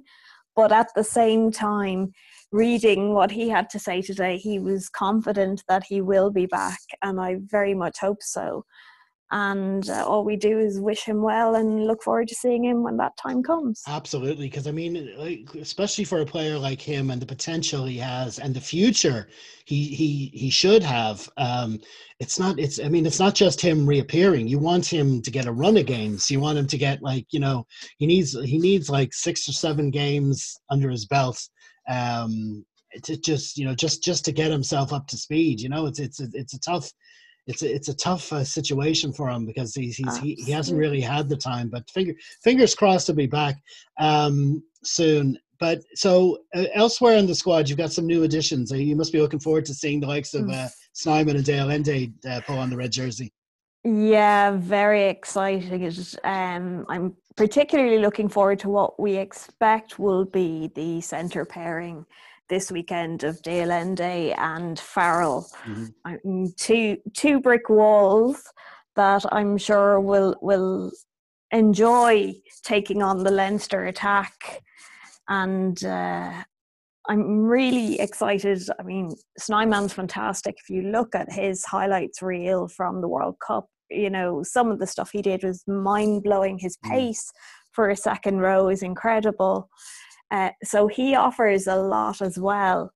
But 0.55 0.73
at 0.73 0.89
the 0.95 1.05
same 1.05 1.51
time, 1.51 2.13
reading 2.53 3.13
what 3.13 3.31
he 3.31 3.49
had 3.49 3.69
to 3.71 3.79
say 3.79 4.03
today, 4.03 4.39
he 4.39 4.59
was 4.59 4.89
confident 4.89 5.65
that 5.69 5.85
he 5.89 6.01
will 6.01 6.31
be 6.31 6.47
back, 6.47 6.81
and 7.03 7.21
I 7.21 7.39
very 7.41 7.75
much 7.75 7.99
hope 7.99 8.23
so 8.23 8.65
and 9.31 9.91
uh, 9.91 10.05
all 10.07 10.25
we 10.25 10.37
do 10.37 10.59
is 10.59 10.81
wish 10.81 11.05
him 11.05 11.23
well 11.23 11.55
and 11.55 11.87
look 11.87 12.03
forward 12.03 12.29
to 12.29 12.35
seeing 12.35 12.65
him 12.65 12.83
when 12.83 12.97
that 12.97 13.17
time 13.17 13.43
comes. 13.43 13.83
Absolutely 13.87 14.49
because 14.49 14.67
i 14.67 14.71
mean 14.71 15.13
like, 15.19 15.55
especially 15.61 16.05
for 16.05 16.21
a 16.21 16.27
player 16.27 16.59
like 16.59 16.81
him 16.81 17.11
and 17.11 17.21
the 17.21 17.27
potential 17.27 17.85
he 17.85 17.99
has 17.99 18.39
and 18.39 18.55
the 18.55 18.61
future 18.61 19.29
he 19.67 19.85
he 19.85 20.31
he 20.33 20.49
should 20.49 20.83
have 20.83 21.29
um 21.37 21.79
it's 22.21 22.39
not 22.39 22.59
it's 22.59 22.81
i 22.81 22.89
mean 22.89 23.05
it's 23.05 23.19
not 23.19 23.35
just 23.35 23.61
him 23.61 23.87
reappearing. 23.87 24.49
You 24.49 24.59
want 24.59 24.87
him 24.87 25.21
to 25.23 25.31
get 25.31 25.47
a 25.47 25.53
run 25.53 25.77
of 25.77 25.87
games. 25.87 26.31
You 26.31 26.41
want 26.41 26.59
him 26.59 26.67
to 26.67 26.79
get 26.79 27.03
like 27.03 27.27
you 27.31 27.41
know 27.41 27.67
he 27.99 28.07
needs 28.07 28.33
he 28.45 28.59
needs 28.59 28.89
like 28.89 29.13
six 29.13 29.49
or 29.49 29.53
seven 29.53 29.91
games 29.91 30.59
under 30.71 30.89
his 30.89 31.07
belt 31.07 31.39
um 31.89 32.65
to 33.03 33.17
just 33.19 33.59
you 33.59 33.65
know 33.67 33.75
just 33.75 34.03
just 34.03 34.25
to 34.25 34.33
get 34.33 34.51
himself 34.51 34.93
up 34.93 35.07
to 35.09 35.17
speed 35.17 35.61
you 35.61 35.69
know? 35.69 35.87
It's 35.87 36.01
it's 36.01 36.21
it's 36.21 36.55
a 36.55 36.61
tough 36.61 36.91
it's 37.49 37.63
a, 37.63 37.75
it's 37.75 37.89
a 37.89 37.97
tough 37.97 38.31
uh, 38.33 38.45
situation 38.45 39.13
for 39.13 39.29
him 39.29 39.47
because 39.47 39.75
he's, 39.75 39.97
he's 39.97 40.17
he, 40.19 40.35
he 40.35 40.53
hasn't 40.53 40.79
really 40.79 41.01
had 41.01 41.29
the 41.29 41.37
time. 41.37 41.69
But 41.69 41.91
finger, 41.91 42.13
fingers 42.45 42.75
crossed 42.75 43.07
to 43.07 43.15
be 43.15 43.27
back 43.27 43.57
um, 43.99 44.63
soon. 44.85 45.39
But 45.59 45.81
so 45.95 46.39
uh, 46.55 46.67
elsewhere 46.75 47.17
in 47.17 47.27
the 47.27 47.35
squad, 47.35 47.69
you've 47.69 47.79
got 47.79 47.91
some 47.91 48.07
new 48.07 48.23
additions. 48.23 48.71
Uh, 48.71 48.77
you 48.77 48.95
must 48.95 49.13
be 49.13 49.21
looking 49.21 49.41
forward 49.41 49.65
to 49.65 49.75
seeing 49.75 49.99
the 49.99 50.07
likes 50.07 50.35
of 50.35 50.49
uh, 50.51 50.69
Snyman 50.93 51.37
and 51.37 51.45
de 51.45 51.59
Allende 51.59 52.13
uh, 52.29 52.41
pull 52.47 52.59
on 52.59 52.71
the 52.71 52.77
red 52.77 52.93
jersey. 52.93 53.33
Yeah, 53.83 54.51
very 54.51 55.05
exciting. 55.05 55.91
Um, 56.25 56.85
I'm 56.89 57.17
particularly 57.35 57.99
looking 57.99 58.29
forward 58.29 58.59
to 58.61 58.69
what 58.69 59.01
we 59.01 59.17
expect 59.17 59.99
will 59.99 60.27
be 60.27 60.71
the 60.75 61.01
centre 61.01 61.47
pairing 61.47 62.05
this 62.49 62.71
weekend 62.71 63.25
of 63.25 63.41
de 63.43 63.61
and 63.61 64.79
Farrell. 64.79 65.47
Mm-hmm. 65.67 66.47
Two 66.57 66.99
two 67.15 67.41
brick 67.41 67.69
walls 67.69 68.43
that 68.97 69.25
I'm 69.33 69.59
sure 69.59 70.01
will 70.01 70.37
will 70.41 70.91
enjoy 71.51 72.35
taking 72.63 73.03
on 73.03 73.25
the 73.25 73.31
Leinster 73.31 73.87
attack, 73.87 74.63
and 75.29 75.83
uh, 75.85 76.33
I'm 77.09 77.47
really 77.47 78.01
excited. 78.01 78.63
I 78.79 78.83
mean, 78.83 79.15
Snyman's 79.39 79.93
fantastic. 79.93 80.57
If 80.63 80.69
you 80.69 80.83
look 80.83 81.15
at 81.15 81.33
his 81.33 81.65
highlights 81.65 82.23
reel 82.23 82.69
from 82.69 83.01
the 83.01 83.09
World 83.09 83.37
Cup, 83.47 83.67
you 83.91 84.11
know 84.11 84.43
some 84.43 84.71
of 84.71 84.79
the 84.79 84.87
stuff 84.87 85.11
he 85.13 85.23
did 85.23 85.45
was 85.45 85.65
mind 85.67 86.23
blowing. 86.23 86.59
His 86.59 86.77
mm. 86.79 86.91
pace 86.91 87.25
mm. 87.25 87.41
for 87.73 87.91
a 87.91 87.97
second 87.97 88.39
row 88.41 88.69
is 88.69 88.83
incredible. 88.83 89.69
Uh, 90.31 90.51
so 90.63 90.87
he 90.89 91.15
offers 91.15 91.67
a 91.67 91.77
lot 91.77 92.21
as 92.21 92.39
well. 92.39 92.91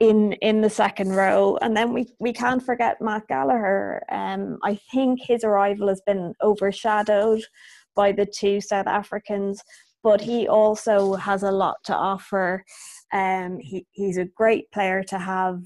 in 0.00 0.32
in 0.42 0.60
the 0.60 0.70
second 0.70 1.10
row. 1.14 1.56
And 1.62 1.76
then 1.76 1.92
we 1.92 2.12
we 2.18 2.32
can't 2.32 2.62
forget 2.62 3.00
Matt 3.00 3.28
Gallagher. 3.28 4.02
Um, 4.10 4.58
I 4.64 4.78
think 4.92 5.20
his 5.22 5.44
arrival 5.44 5.88
has 5.88 6.02
been 6.06 6.34
overshadowed 6.42 7.42
by 7.94 8.12
the 8.12 8.26
two 8.26 8.60
South 8.60 8.88
Africans, 8.88 9.62
but 10.02 10.20
he 10.20 10.48
also 10.48 11.14
has 11.14 11.42
a 11.44 11.52
lot 11.52 11.76
to 11.84 11.94
offer. 11.94 12.64
Um, 13.12 13.58
he, 13.60 13.86
he's 13.92 14.18
a 14.18 14.24
great 14.24 14.70
player 14.72 15.02
to 15.04 15.18
have 15.18 15.60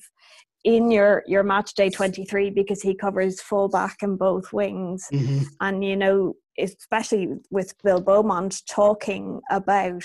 in 0.64 0.90
your 0.90 1.22
your 1.26 1.42
match 1.42 1.74
day 1.74 1.88
23 1.88 2.50
because 2.50 2.82
he 2.82 2.94
covers 2.94 3.40
full 3.40 3.68
back 3.68 3.96
and 4.02 4.18
both 4.18 4.52
wings 4.52 5.06
mm-hmm. 5.12 5.44
and 5.60 5.84
you 5.84 5.96
know 5.96 6.34
especially 6.58 7.28
with 7.50 7.72
bill 7.84 8.00
beaumont 8.00 8.62
talking 8.68 9.40
about 9.50 10.04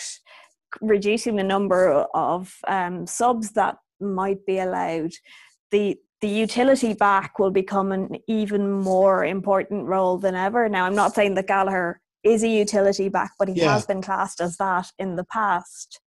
reducing 0.82 1.36
the 1.36 1.44
number 1.44 1.90
of 2.14 2.56
um, 2.68 3.08
subs 3.08 3.52
that 3.52 3.78
might 4.00 4.46
be 4.46 4.60
allowed 4.60 5.12
the 5.72 5.98
the 6.22 6.28
utility 6.30 6.94
back 6.94 7.38
will 7.38 7.52
become 7.52 7.92
an 7.92 8.16
even 8.28 8.72
more 8.72 9.26
important 9.26 9.86
role 9.86 10.18
than 10.18 10.36
ever 10.36 10.68
now 10.70 10.86
i'm 10.86 10.96
not 10.96 11.14
saying 11.14 11.36
that 11.36 11.48
gallagher 11.48 12.02
is 12.24 12.44
a 12.44 12.48
utility 12.48 13.10
back 13.10 13.32
but 13.40 13.48
he 13.48 13.56
yeah. 13.56 13.74
has 13.74 13.86
been 13.86 14.02
classed 14.02 14.42
as 14.42 14.58
that 14.58 14.90
in 15.00 15.16
the 15.16 15.24
past 15.26 16.00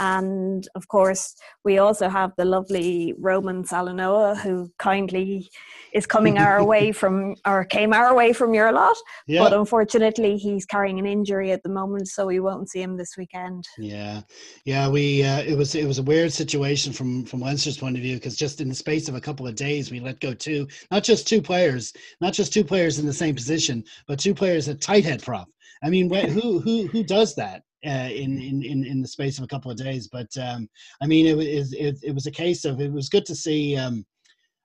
and 0.00 0.66
of 0.74 0.88
course, 0.88 1.34
we 1.64 1.78
also 1.78 2.08
have 2.08 2.32
the 2.36 2.44
lovely 2.44 3.14
Roman 3.18 3.64
Salanoa, 3.64 4.38
who 4.38 4.70
kindly 4.78 5.48
is 5.92 6.06
coming 6.06 6.38
our 6.38 6.64
way 6.72 6.92
from, 6.92 7.34
or 7.46 7.64
came 7.64 7.92
our 7.92 8.14
way 8.14 8.32
from 8.32 8.54
your 8.54 8.72
lot. 8.72 8.96
Yeah. 9.26 9.42
But 9.44 9.52
unfortunately, 9.52 10.36
he's 10.36 10.66
carrying 10.66 10.98
an 10.98 11.06
injury 11.06 11.52
at 11.52 11.62
the 11.62 11.68
moment, 11.68 12.08
so 12.08 12.26
we 12.26 12.40
won't 12.40 12.70
see 12.70 12.82
him 12.82 12.96
this 12.96 13.16
weekend. 13.16 13.64
Yeah, 13.78 14.22
yeah. 14.64 14.88
We 14.88 15.24
uh, 15.24 15.42
it 15.42 15.56
was 15.56 15.74
it 15.74 15.86
was 15.86 15.98
a 15.98 16.02
weird 16.02 16.32
situation 16.32 16.92
from 16.92 17.24
from 17.24 17.40
Leinster's 17.40 17.78
point 17.78 17.96
of 17.96 18.02
view 18.02 18.16
because 18.16 18.36
just 18.36 18.60
in 18.60 18.68
the 18.68 18.74
space 18.74 19.08
of 19.08 19.14
a 19.14 19.20
couple 19.20 19.46
of 19.46 19.54
days, 19.54 19.90
we 19.90 20.00
let 20.00 20.20
go 20.20 20.34
two, 20.34 20.66
not 20.90 21.04
just 21.04 21.28
two 21.28 21.42
players, 21.42 21.92
not 22.20 22.32
just 22.32 22.52
two 22.52 22.64
players 22.64 22.98
in 22.98 23.06
the 23.06 23.12
same 23.12 23.34
position, 23.34 23.84
but 24.06 24.18
two 24.18 24.34
players 24.34 24.68
at 24.68 24.80
tight 24.80 25.04
head 25.04 25.22
prop. 25.22 25.48
I 25.82 25.90
mean, 25.90 26.12
who 26.30 26.60
who 26.60 26.86
who 26.86 27.02
does 27.02 27.34
that? 27.36 27.62
Uh, 27.86 28.08
in, 28.10 28.40
in 28.40 28.62
in 28.62 28.84
in 28.84 29.00
the 29.00 29.08
space 29.08 29.38
of 29.38 29.44
a 29.44 29.48
couple 29.48 29.70
of 29.70 29.76
days. 29.76 30.08
But 30.08 30.28
um, 30.36 30.68
I 31.00 31.06
mean, 31.06 31.26
it 31.26 31.36
was 31.36 31.72
it, 31.72 31.98
it 32.02 32.14
was 32.14 32.26
a 32.26 32.30
case 32.30 32.64
of 32.64 32.80
it 32.80 32.92
was 32.92 33.08
good 33.08 33.26
to 33.26 33.34
see. 33.34 33.76
Um, 33.76 34.04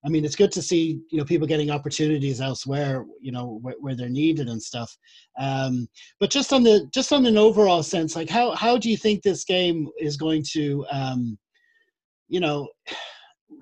I 0.05 0.09
mean, 0.09 0.25
it's 0.25 0.35
good 0.35 0.51
to 0.53 0.61
see 0.61 1.01
you 1.11 1.17
know 1.17 1.23
people 1.23 1.47
getting 1.47 1.71
opportunities 1.71 2.41
elsewhere, 2.41 3.05
you 3.21 3.31
know, 3.31 3.59
where, 3.61 3.75
where 3.79 3.95
they're 3.95 4.09
needed 4.09 4.49
and 4.49 4.61
stuff. 4.61 4.95
Um, 5.39 5.87
but 6.19 6.29
just 6.29 6.51
on 6.51 6.63
the 6.63 6.87
just 6.93 7.13
on 7.13 7.25
an 7.25 7.37
overall 7.37 7.83
sense, 7.83 8.15
like 8.15 8.29
how 8.29 8.51
how 8.51 8.77
do 8.77 8.89
you 8.89 8.97
think 8.97 9.21
this 9.21 9.45
game 9.45 9.87
is 9.99 10.17
going 10.17 10.43
to, 10.53 10.85
um, 10.91 11.37
you 12.27 12.39
know? 12.39 12.67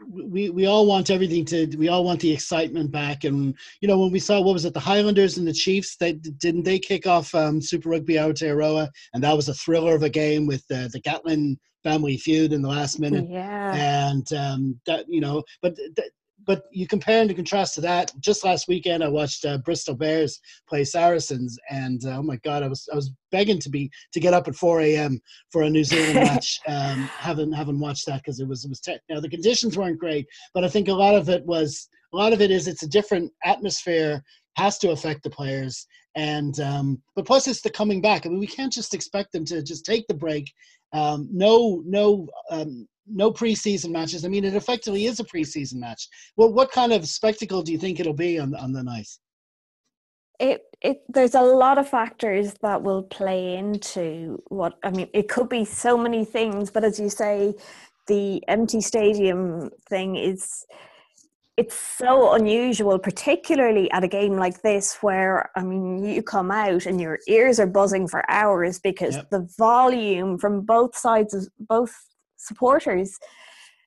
We 0.09 0.49
we 0.49 0.65
all 0.65 0.85
want 0.85 1.09
everything 1.09 1.45
to 1.45 1.67
we 1.77 1.89
all 1.89 2.03
want 2.03 2.19
the 2.19 2.31
excitement 2.31 2.91
back. 2.91 3.23
And 3.23 3.55
you 3.81 3.87
know 3.87 3.97
when 3.97 4.11
we 4.11 4.19
saw 4.19 4.41
what 4.41 4.53
was 4.53 4.65
it 4.65 4.73
the 4.73 4.79
highlanders 4.79 5.37
and 5.37 5.47
the 5.47 5.53
chiefs 5.53 5.95
they 5.95 6.13
didn't 6.13 6.63
they 6.63 6.79
kick 6.79 7.07
off 7.07 7.33
um, 7.35 7.61
super 7.61 7.89
rugby 7.89 8.15
aotearoa 8.15 8.89
and 9.13 9.23
that 9.23 9.35
was 9.35 9.49
a 9.49 9.53
thriller 9.53 9.95
of 9.95 10.03
a 10.03 10.09
game 10.09 10.45
with 10.45 10.65
the 10.67 10.89
the 10.93 11.01
gatland 11.01 11.57
family 11.83 12.17
feud 12.17 12.53
in 12.53 12.61
the 12.61 12.69
last 12.69 12.99
minute. 12.99 13.27
Yeah. 13.29 13.73
And 13.73 14.31
um, 14.33 14.79
that 14.85 15.05
you 15.07 15.21
know 15.21 15.43
but 15.61 15.75
th- 15.75 16.11
but 16.45 16.63
you 16.71 16.87
compare 16.87 17.21
and 17.21 17.35
contrast 17.35 17.75
to 17.75 17.81
that. 17.81 18.11
Just 18.19 18.43
last 18.43 18.67
weekend, 18.67 19.03
I 19.03 19.07
watched 19.07 19.45
uh, 19.45 19.57
Bristol 19.59 19.95
Bears 19.95 20.39
play 20.67 20.83
Saracens, 20.83 21.57
and 21.69 22.03
uh, 22.05 22.17
oh 22.17 22.23
my 22.23 22.37
god, 22.37 22.63
I 22.63 22.67
was 22.67 22.87
I 22.91 22.95
was 22.95 23.11
begging 23.31 23.59
to 23.59 23.69
be 23.69 23.89
to 24.13 24.19
get 24.19 24.33
up 24.33 24.47
at 24.47 24.55
4 24.55 24.81
a.m. 24.81 25.19
for 25.51 25.63
a 25.63 25.69
New 25.69 25.83
Zealand 25.83 26.15
match. 26.15 26.59
Um, 26.67 27.09
haven't 27.17 27.53
haven't 27.53 27.79
watched 27.79 28.05
that 28.07 28.21
because 28.23 28.39
it 28.39 28.47
was 28.47 28.65
it 28.65 28.69
was 28.69 28.79
te- 28.79 28.99
now 29.09 29.19
the 29.19 29.29
conditions 29.29 29.77
weren't 29.77 29.99
great, 29.99 30.25
but 30.53 30.63
I 30.63 30.69
think 30.69 30.87
a 30.87 30.93
lot 30.93 31.15
of 31.15 31.29
it 31.29 31.45
was 31.45 31.87
a 32.13 32.17
lot 32.17 32.33
of 32.33 32.41
it 32.41 32.51
is 32.51 32.67
it's 32.67 32.83
a 32.83 32.89
different 32.89 33.31
atmosphere 33.43 34.23
has 34.57 34.77
to 34.77 34.91
affect 34.91 35.23
the 35.23 35.29
players 35.29 35.87
and 36.15 36.59
um, 36.59 37.01
but 37.15 37.25
plus 37.25 37.47
it's 37.47 37.61
the 37.61 37.69
coming 37.69 38.01
back. 38.01 38.25
I 38.25 38.29
mean, 38.29 38.39
we 38.39 38.47
can't 38.47 38.73
just 38.73 38.93
expect 38.93 39.31
them 39.31 39.45
to 39.45 39.63
just 39.63 39.85
take 39.85 40.07
the 40.07 40.13
break. 40.13 40.51
Um, 40.93 41.29
no, 41.31 41.81
no, 41.85 42.27
um, 42.49 42.87
no 43.07 43.31
preseason 43.31 43.91
matches. 43.91 44.25
I 44.25 44.27
mean, 44.27 44.45
it 44.45 44.55
effectively 44.55 45.05
is 45.05 45.19
a 45.19 45.23
preseason 45.23 45.75
match. 45.75 46.07
Well, 46.37 46.53
what 46.53 46.71
kind 46.71 46.93
of 46.93 47.07
spectacle 47.07 47.61
do 47.61 47.71
you 47.71 47.77
think 47.77 47.99
it'll 47.99 48.13
be 48.13 48.39
on 48.39 48.55
on 48.55 48.71
the 48.71 48.83
night? 48.83 49.07
It, 50.39 50.61
it 50.81 51.03
there's 51.07 51.35
a 51.35 51.41
lot 51.41 51.77
of 51.77 51.87
factors 51.87 52.55
that 52.61 52.81
will 52.81 53.03
play 53.03 53.55
into 53.55 54.41
what 54.47 54.77
I 54.83 54.91
mean. 54.91 55.07
It 55.13 55.29
could 55.29 55.49
be 55.49 55.65
so 55.65 55.97
many 55.97 56.25
things, 56.25 56.71
but 56.71 56.83
as 56.83 56.99
you 56.99 57.09
say, 57.09 57.53
the 58.07 58.43
empty 58.47 58.81
stadium 58.81 59.69
thing 59.89 60.15
is 60.15 60.65
it's 61.57 61.75
so 61.75 62.33
unusual, 62.33 62.97
particularly 62.97 63.91
at 63.91 64.03
a 64.03 64.07
game 64.07 64.35
like 64.35 64.61
this, 64.61 64.97
where 65.01 65.51
I 65.55 65.63
mean, 65.63 66.03
you 66.03 66.23
come 66.23 66.49
out 66.49 66.85
and 66.85 66.99
your 66.99 67.19
ears 67.27 67.59
are 67.59 67.67
buzzing 67.67 68.07
for 68.07 68.23
hours 68.31 68.79
because 68.79 69.15
yep. 69.15 69.29
the 69.29 69.47
volume 69.57 70.37
from 70.37 70.61
both 70.61 70.97
sides, 70.97 71.33
of 71.33 71.47
both 71.59 71.93
supporters, 72.45 73.17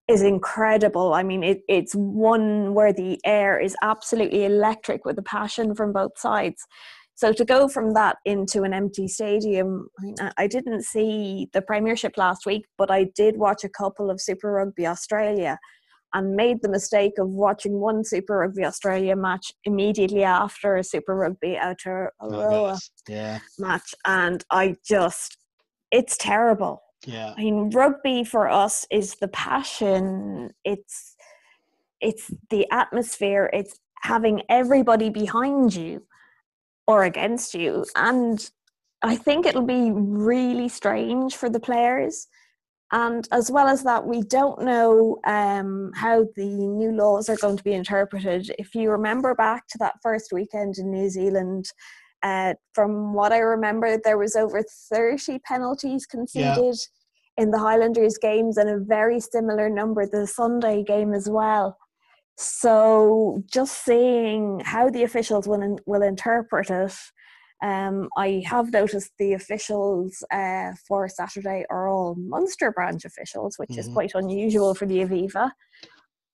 is 0.08 0.22
incredible. 0.22 1.14
I 1.14 1.22
mean, 1.22 1.42
it, 1.42 1.62
it's 1.68 1.94
one 1.94 2.74
where 2.74 2.92
the 2.92 3.18
air 3.24 3.58
is 3.58 3.74
absolutely 3.82 4.44
electric 4.44 5.04
with 5.04 5.16
the 5.16 5.22
passion 5.22 5.74
from 5.74 5.92
both 5.92 6.18
sides. 6.18 6.66
So 7.16 7.32
to 7.32 7.44
go 7.44 7.68
from 7.68 7.94
that 7.94 8.16
into 8.24 8.64
an 8.64 8.74
empty 8.74 9.06
stadium, 9.06 9.88
I, 10.36 10.48
didn't 10.48 10.82
see 10.82 11.48
the 11.52 11.62
Premiership 11.62 12.18
last 12.18 12.44
week, 12.44 12.64
but 12.76 12.90
I 12.90 13.04
did 13.14 13.36
watch 13.38 13.62
a 13.62 13.68
couple 13.68 14.10
of 14.10 14.20
Super 14.20 14.50
Rugby 14.50 14.86
Australia 14.86 15.58
and 16.12 16.34
made 16.34 16.60
the 16.60 16.68
mistake 16.68 17.12
of 17.18 17.28
watching 17.28 17.80
one 17.80 18.04
Super 18.04 18.38
Rugby 18.38 18.64
Australia 18.64 19.14
match 19.14 19.52
immediately 19.64 20.24
after 20.24 20.76
a 20.76 20.84
Super 20.84 21.14
Rugby 21.14 21.56
Aotearoa 21.60 22.08
oh, 22.20 22.78
yeah. 23.08 23.38
match. 23.58 23.94
And 24.04 24.44
I 24.50 24.74
just, 24.86 25.38
it's 25.92 26.16
terrible. 26.16 26.83
Yeah. 27.06 27.34
I 27.36 27.40
mean, 27.42 27.70
rugby 27.70 28.24
for 28.24 28.48
us 28.48 28.86
is 28.90 29.16
the 29.16 29.28
passion. 29.28 30.50
It's, 30.64 31.16
it's 32.00 32.30
the 32.50 32.66
atmosphere. 32.70 33.50
It's 33.52 33.78
having 34.02 34.42
everybody 34.48 35.10
behind 35.10 35.74
you 35.74 36.02
or 36.86 37.04
against 37.04 37.54
you. 37.54 37.84
And 37.96 38.50
I 39.02 39.16
think 39.16 39.46
it'll 39.46 39.62
be 39.62 39.90
really 39.92 40.68
strange 40.68 41.36
for 41.36 41.48
the 41.48 41.60
players 41.60 42.28
and 42.94 43.26
as 43.32 43.50
well 43.50 43.66
as 43.66 43.82
that, 43.82 44.06
we 44.06 44.22
don't 44.22 44.62
know 44.62 45.18
um, 45.26 45.90
how 45.96 46.26
the 46.36 46.46
new 46.46 46.92
laws 46.92 47.28
are 47.28 47.36
going 47.36 47.56
to 47.56 47.64
be 47.64 47.72
interpreted. 47.72 48.54
If 48.56 48.72
you 48.72 48.88
remember 48.88 49.34
back 49.34 49.66
to 49.70 49.78
that 49.78 49.96
first 50.00 50.32
weekend 50.32 50.78
in 50.78 50.92
New 50.92 51.10
Zealand, 51.10 51.72
uh, 52.22 52.54
from 52.72 53.12
what 53.12 53.32
I 53.32 53.38
remember, 53.38 53.98
there 53.98 54.16
was 54.16 54.36
over 54.36 54.62
30 54.62 55.40
penalties 55.40 56.06
conceded. 56.06 56.76
In 57.36 57.50
the 57.50 57.58
Highlanders 57.58 58.18
games 58.18 58.56
and 58.56 58.68
a 58.68 58.78
very 58.78 59.20
similar 59.20 59.68
number 59.68 60.06
the 60.06 60.26
Sunday 60.26 60.82
game 60.82 61.12
as 61.12 61.28
well. 61.28 61.76
So 62.36 63.42
just 63.46 63.84
seeing 63.84 64.60
how 64.64 64.90
the 64.90 65.04
officials 65.04 65.46
will, 65.46 65.78
will 65.86 66.02
interpret 66.02 66.70
it 66.70 66.94
um, 67.64 68.10
I 68.18 68.42
have 68.46 68.72
noticed 68.72 69.12
the 69.18 69.32
officials 69.32 70.22
uh, 70.30 70.72
for 70.86 71.08
Saturday 71.08 71.64
are 71.70 71.88
all 71.88 72.14
Munster 72.16 72.70
branch 72.70 73.06
officials, 73.06 73.58
which 73.58 73.70
mm-hmm. 73.70 73.80
is 73.80 73.88
quite 73.88 74.12
unusual 74.14 74.74
for 74.74 74.84
the 74.84 74.98
Aviva. 74.98 75.50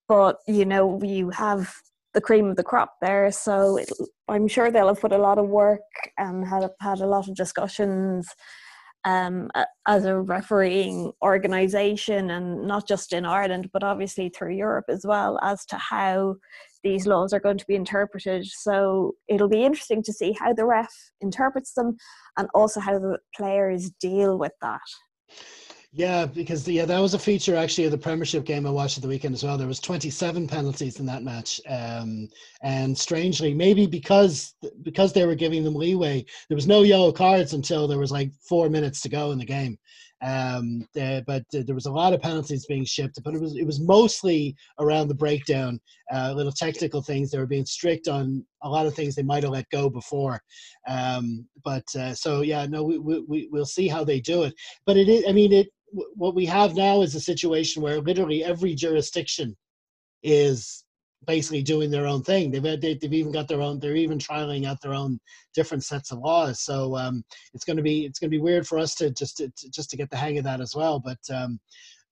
But 0.08 0.38
you 0.48 0.64
know, 0.64 1.00
you 1.02 1.30
have 1.30 1.72
the 2.14 2.20
cream 2.20 2.46
of 2.46 2.56
the 2.56 2.64
crop 2.64 2.94
there, 3.00 3.30
so 3.30 3.76
it, 3.76 3.90
I'm 4.28 4.48
sure 4.48 4.72
they'll 4.72 4.88
have 4.88 5.00
put 5.00 5.12
a 5.12 5.18
lot 5.18 5.38
of 5.38 5.46
work 5.46 5.80
and 6.18 6.44
had 6.44 6.68
had 6.80 6.98
a 6.98 7.06
lot 7.06 7.28
of 7.28 7.36
discussions 7.36 8.28
um, 9.04 9.50
as 9.86 10.04
a 10.04 10.20
refereeing 10.20 11.12
organisation, 11.22 12.30
and 12.30 12.66
not 12.66 12.86
just 12.86 13.12
in 13.12 13.24
Ireland, 13.24 13.70
but 13.72 13.82
obviously 13.82 14.28
through 14.28 14.54
Europe 14.54 14.86
as 14.88 15.04
well, 15.06 15.38
as 15.42 15.64
to 15.66 15.76
how 15.76 16.36
these 16.82 17.06
laws 17.06 17.32
are 17.32 17.40
going 17.40 17.58
to 17.58 17.66
be 17.66 17.74
interpreted. 17.74 18.46
So 18.46 19.12
it'll 19.28 19.48
be 19.48 19.64
interesting 19.64 20.02
to 20.04 20.12
see 20.12 20.32
how 20.38 20.52
the 20.52 20.64
ref 20.64 20.92
interprets 21.20 21.74
them 21.74 21.96
and 22.36 22.48
also 22.54 22.80
how 22.80 22.98
the 22.98 23.18
players 23.36 23.90
deal 24.00 24.38
with 24.38 24.52
that. 24.62 24.80
Yeah, 25.92 26.24
because 26.26 26.62
the, 26.62 26.74
yeah, 26.74 26.84
that 26.84 27.00
was 27.00 27.14
a 27.14 27.18
feature 27.18 27.56
actually 27.56 27.84
of 27.86 27.90
the 27.90 27.98
Premiership 27.98 28.44
game 28.44 28.64
I 28.64 28.70
watched 28.70 28.96
at 28.96 29.02
the 29.02 29.08
weekend 29.08 29.34
as 29.34 29.42
well. 29.42 29.58
There 29.58 29.66
was 29.66 29.80
27 29.80 30.46
penalties 30.46 31.00
in 31.00 31.06
that 31.06 31.24
match, 31.24 31.60
um, 31.68 32.28
and 32.62 32.96
strangely, 32.96 33.52
maybe 33.54 33.86
because 33.88 34.54
because 34.82 35.12
they 35.12 35.26
were 35.26 35.34
giving 35.34 35.64
them 35.64 35.74
leeway, 35.74 36.24
there 36.48 36.54
was 36.54 36.68
no 36.68 36.82
yellow 36.82 37.10
cards 37.10 37.54
until 37.54 37.88
there 37.88 37.98
was 37.98 38.12
like 38.12 38.30
four 38.48 38.68
minutes 38.70 39.00
to 39.02 39.08
go 39.08 39.32
in 39.32 39.38
the 39.38 39.44
game. 39.44 39.76
Um, 40.22 40.86
uh, 41.00 41.22
but 41.26 41.42
uh, 41.54 41.62
there 41.66 41.74
was 41.74 41.86
a 41.86 41.92
lot 41.92 42.12
of 42.12 42.20
penalties 42.20 42.66
being 42.66 42.84
shipped, 42.84 43.18
but 43.24 43.34
it 43.34 43.40
was 43.40 43.56
it 43.56 43.64
was 43.64 43.80
mostly 43.80 44.54
around 44.78 45.08
the 45.08 45.14
breakdown, 45.14 45.80
uh, 46.14 46.32
little 46.36 46.52
technical 46.52 47.02
things. 47.02 47.30
They 47.32 47.38
were 47.38 47.46
being 47.46 47.66
strict 47.66 48.06
on 48.06 48.44
a 48.62 48.68
lot 48.68 48.86
of 48.86 48.94
things 48.94 49.14
they 49.16 49.22
might 49.22 49.42
have 49.42 49.52
let 49.52 49.68
go 49.70 49.90
before. 49.90 50.40
Um, 50.86 51.48
but 51.64 51.84
uh, 51.98 52.14
so 52.14 52.42
yeah, 52.42 52.66
no, 52.66 52.84
we, 52.84 52.98
we 52.98 53.48
we'll 53.50 53.64
see 53.66 53.88
how 53.88 54.04
they 54.04 54.20
do 54.20 54.44
it. 54.44 54.54
But 54.86 54.96
it 54.96 55.08
is, 55.08 55.24
I 55.28 55.32
mean, 55.32 55.52
it 55.52 55.68
what 55.92 56.34
we 56.34 56.46
have 56.46 56.74
now 56.74 57.02
is 57.02 57.14
a 57.14 57.20
situation 57.20 57.82
where 57.82 58.00
literally 58.00 58.44
every 58.44 58.74
jurisdiction 58.74 59.56
is 60.22 60.84
basically 61.26 61.62
doing 61.62 61.90
their 61.90 62.06
own 62.06 62.22
thing. 62.22 62.50
They've 62.50 62.62
they, 62.80 62.98
have 63.02 63.12
even 63.12 63.32
got 63.32 63.48
their 63.48 63.60
own. 63.60 63.78
They're 63.78 63.96
even 63.96 64.18
trialing 64.18 64.66
out 64.66 64.80
their 64.80 64.94
own 64.94 65.18
different 65.54 65.84
sets 65.84 66.12
of 66.12 66.18
laws. 66.18 66.60
So 66.60 66.96
um, 66.96 67.24
it's 67.54 67.64
going 67.64 67.76
to 67.76 67.82
be 67.82 68.06
it's 68.06 68.18
going 68.18 68.30
to 68.30 68.36
be 68.36 68.42
weird 68.42 68.66
for 68.66 68.78
us 68.78 68.94
to 68.96 69.10
just 69.10 69.36
to, 69.38 69.48
to, 69.48 69.70
just 69.70 69.90
to 69.90 69.96
get 69.96 70.10
the 70.10 70.16
hang 70.16 70.38
of 70.38 70.44
that 70.44 70.60
as 70.60 70.74
well. 70.74 70.98
But 70.98 71.18
um, 71.32 71.60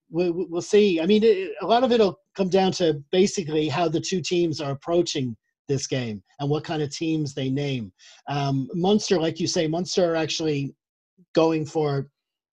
we, 0.09 0.29
we'll 0.29 0.61
see. 0.61 0.99
I 1.01 1.05
mean, 1.05 1.23
it, 1.23 1.51
a 1.61 1.65
lot 1.65 1.83
of 1.83 1.91
it'll 1.91 2.19
come 2.35 2.49
down 2.49 2.71
to 2.73 3.03
basically 3.11 3.67
how 3.67 3.87
the 3.87 4.01
two 4.01 4.21
teams 4.21 4.61
are 4.61 4.71
approaching 4.71 5.35
this 5.67 5.87
game 5.87 6.21
and 6.39 6.49
what 6.49 6.63
kind 6.63 6.81
of 6.81 6.89
teams 6.91 7.33
they 7.33 7.49
name. 7.49 7.91
Um, 8.27 8.69
Munster, 8.73 9.19
like 9.19 9.39
you 9.39 9.47
say, 9.47 9.67
Munster 9.67 10.11
are 10.11 10.15
actually 10.15 10.73
going 11.33 11.65
for 11.65 12.07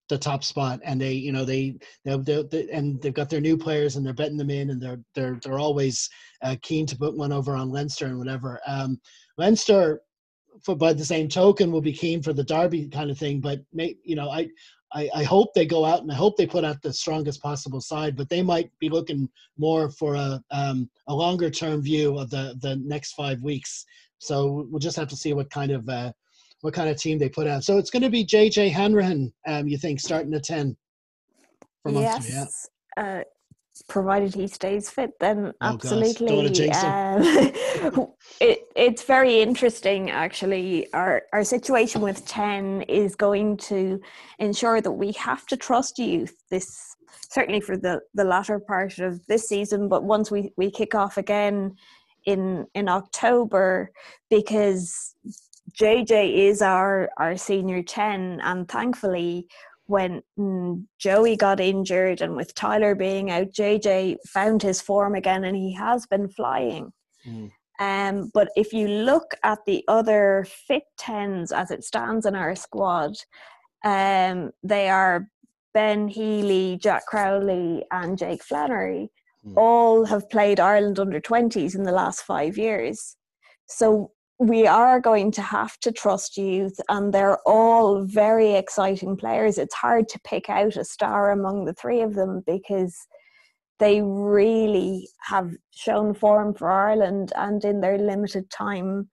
the 0.08 0.18
top 0.18 0.44
spot 0.44 0.80
and 0.84 1.00
they 1.00 1.12
you 1.12 1.32
know 1.32 1.44
they 1.44 1.76
they, 2.04 2.16
they, 2.18 2.42
they 2.42 2.68
and 2.70 3.00
they've 3.02 3.14
got 3.14 3.28
their 3.28 3.40
new 3.40 3.56
players 3.56 3.96
and 3.96 4.06
they're 4.06 4.12
betting 4.12 4.36
them 4.36 4.50
in 4.50 4.70
and 4.70 4.80
they're 4.80 5.00
they're 5.14 5.38
they're 5.42 5.58
always 5.58 6.08
uh, 6.42 6.56
keen 6.62 6.86
to 6.86 6.96
put 6.96 7.16
one 7.16 7.32
over 7.32 7.56
on 7.56 7.70
Leinster 7.70 8.06
and 8.06 8.18
whatever. 8.18 8.60
Um 8.66 9.00
Leinster 9.38 10.00
for 10.62 10.74
by 10.74 10.92
the 10.92 11.04
same 11.04 11.28
token 11.28 11.70
will 11.70 11.80
be 11.80 11.92
keen 11.92 12.22
for 12.22 12.32
the 12.32 12.44
derby 12.44 12.88
kind 12.88 13.10
of 13.10 13.18
thing 13.18 13.40
but 13.40 13.60
may, 13.72 13.96
you 14.04 14.16
know 14.16 14.30
I, 14.30 14.48
I 14.92 15.10
I 15.14 15.22
hope 15.24 15.52
they 15.54 15.66
go 15.66 15.84
out 15.84 16.02
and 16.02 16.10
I 16.10 16.14
hope 16.14 16.36
they 16.36 16.46
put 16.46 16.64
out 16.64 16.80
the 16.82 16.92
strongest 16.92 17.42
possible 17.42 17.80
side 17.80 18.16
but 18.16 18.28
they 18.28 18.42
might 18.42 18.70
be 18.78 18.88
looking 18.88 19.28
more 19.58 19.90
for 19.90 20.14
a 20.14 20.40
um 20.50 20.88
a 21.08 21.14
longer 21.14 21.50
term 21.50 21.82
view 21.82 22.18
of 22.18 22.30
the 22.30 22.56
the 22.62 22.76
next 22.76 23.14
5 23.14 23.42
weeks. 23.42 23.84
So 24.18 24.66
we'll 24.70 24.78
just 24.80 24.96
have 24.96 25.08
to 25.08 25.16
see 25.16 25.34
what 25.34 25.50
kind 25.50 25.72
of 25.72 25.88
uh 25.88 26.12
what 26.62 26.74
kind 26.74 26.88
of 26.88 26.96
team 26.96 27.18
they 27.18 27.28
put 27.28 27.46
out. 27.46 27.64
So 27.64 27.78
it's 27.78 27.90
going 27.90 28.02
to 28.02 28.10
be 28.10 28.24
JJ 28.24 28.72
Hanrahan, 28.72 29.32
um, 29.46 29.68
you 29.68 29.78
think, 29.78 30.00
starting 30.00 30.34
at 30.34 30.44
10 30.44 30.76
for 31.82 31.92
Munster, 31.92 32.32
yes. 32.32 32.68
Yeah? 32.96 33.02
Uh, 33.02 33.22
provided 33.88 34.34
he 34.34 34.46
stays 34.46 34.88
fit, 34.88 35.10
then 35.20 35.52
oh, 35.60 35.66
absolutely. 35.66 36.70
Um, 36.70 37.20
it, 38.40 38.60
it's 38.74 39.02
very 39.02 39.40
interesting, 39.42 40.10
actually. 40.10 40.90
Our, 40.94 41.24
our 41.32 41.44
situation 41.44 42.00
with 42.00 42.26
10 42.26 42.82
is 42.82 43.14
going 43.14 43.58
to 43.58 44.00
ensure 44.38 44.80
that 44.80 44.92
we 44.92 45.12
have 45.12 45.46
to 45.46 45.56
trust 45.56 45.98
youth 45.98 46.34
this 46.50 46.94
certainly 47.28 47.60
for 47.60 47.76
the, 47.76 48.00
the 48.14 48.24
latter 48.24 48.58
part 48.58 48.98
of 48.98 49.24
this 49.26 49.48
season, 49.48 49.88
but 49.88 50.04
once 50.04 50.30
we, 50.30 50.52
we 50.56 50.70
kick 50.70 50.94
off 50.94 51.18
again 51.18 51.76
in 52.26 52.66
in 52.74 52.88
October 52.88 53.90
because 54.30 55.14
JJ 55.80 56.48
is 56.48 56.62
our 56.62 57.10
our 57.18 57.36
senior 57.36 57.82
ten, 57.82 58.40
and 58.42 58.68
thankfully, 58.68 59.46
when 59.86 60.22
mm, 60.38 60.84
Joey 60.98 61.36
got 61.36 61.60
injured 61.60 62.20
and 62.20 62.34
with 62.34 62.54
Tyler 62.54 62.94
being 62.94 63.30
out, 63.30 63.52
JJ 63.52 64.16
found 64.26 64.62
his 64.62 64.80
form 64.80 65.14
again, 65.14 65.44
and 65.44 65.56
he 65.56 65.74
has 65.74 66.06
been 66.06 66.28
flying. 66.28 66.92
Mm. 67.26 67.50
Um, 67.78 68.30
but 68.32 68.48
if 68.56 68.72
you 68.72 68.88
look 68.88 69.34
at 69.42 69.58
the 69.66 69.84
other 69.86 70.46
fit 70.66 70.84
tens 70.96 71.52
as 71.52 71.70
it 71.70 71.84
stands 71.84 72.24
in 72.24 72.34
our 72.34 72.56
squad, 72.56 73.16
um, 73.84 74.50
they 74.62 74.88
are 74.88 75.28
Ben 75.74 76.08
Healy, 76.08 76.78
Jack 76.80 77.04
Crowley, 77.06 77.84
and 77.90 78.16
Jake 78.16 78.42
Flannery. 78.42 79.10
Mm. 79.46 79.54
All 79.56 80.06
have 80.06 80.30
played 80.30 80.58
Ireland 80.58 80.98
under 80.98 81.20
20s 81.20 81.74
in 81.74 81.82
the 81.82 81.92
last 81.92 82.22
five 82.22 82.56
years. 82.56 83.16
So 83.66 84.12
we 84.38 84.66
are 84.66 85.00
going 85.00 85.30
to 85.32 85.42
have 85.42 85.78
to 85.80 85.92
trust 85.92 86.36
youth, 86.36 86.78
and 86.88 87.12
they're 87.12 87.38
all 87.46 88.02
very 88.04 88.52
exciting 88.52 89.16
players. 89.16 89.56
It's 89.56 89.74
hard 89.74 90.08
to 90.10 90.20
pick 90.24 90.50
out 90.50 90.76
a 90.76 90.84
star 90.84 91.30
among 91.30 91.64
the 91.64 91.72
three 91.72 92.02
of 92.02 92.14
them 92.14 92.42
because 92.46 92.94
they 93.78 94.02
really 94.02 95.08
have 95.22 95.50
shown 95.70 96.14
form 96.14 96.54
for 96.54 96.70
Ireland 96.70 97.32
and 97.36 97.64
in 97.64 97.80
their 97.80 97.98
limited 97.98 98.50
time 98.50 99.08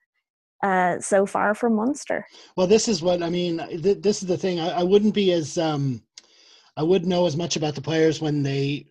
uh, 0.62 1.00
so 1.00 1.26
far 1.26 1.54
for 1.54 1.70
Munster. 1.70 2.26
Well, 2.56 2.68
this 2.68 2.88
is 2.88 3.02
what 3.02 3.22
I 3.22 3.30
mean. 3.30 3.58
Th- 3.82 4.00
this 4.00 4.22
is 4.22 4.28
the 4.28 4.38
thing. 4.38 4.60
I, 4.60 4.80
I 4.80 4.84
wouldn't 4.84 5.14
be 5.14 5.32
as 5.34 5.58
um, 5.58 6.02
I 6.78 6.84
wouldn't 6.84 7.10
know 7.10 7.26
as 7.26 7.38
much 7.38 7.56
about 7.56 7.76
the 7.76 7.82
players 7.82 8.22
when 8.22 8.44
they 8.44 8.88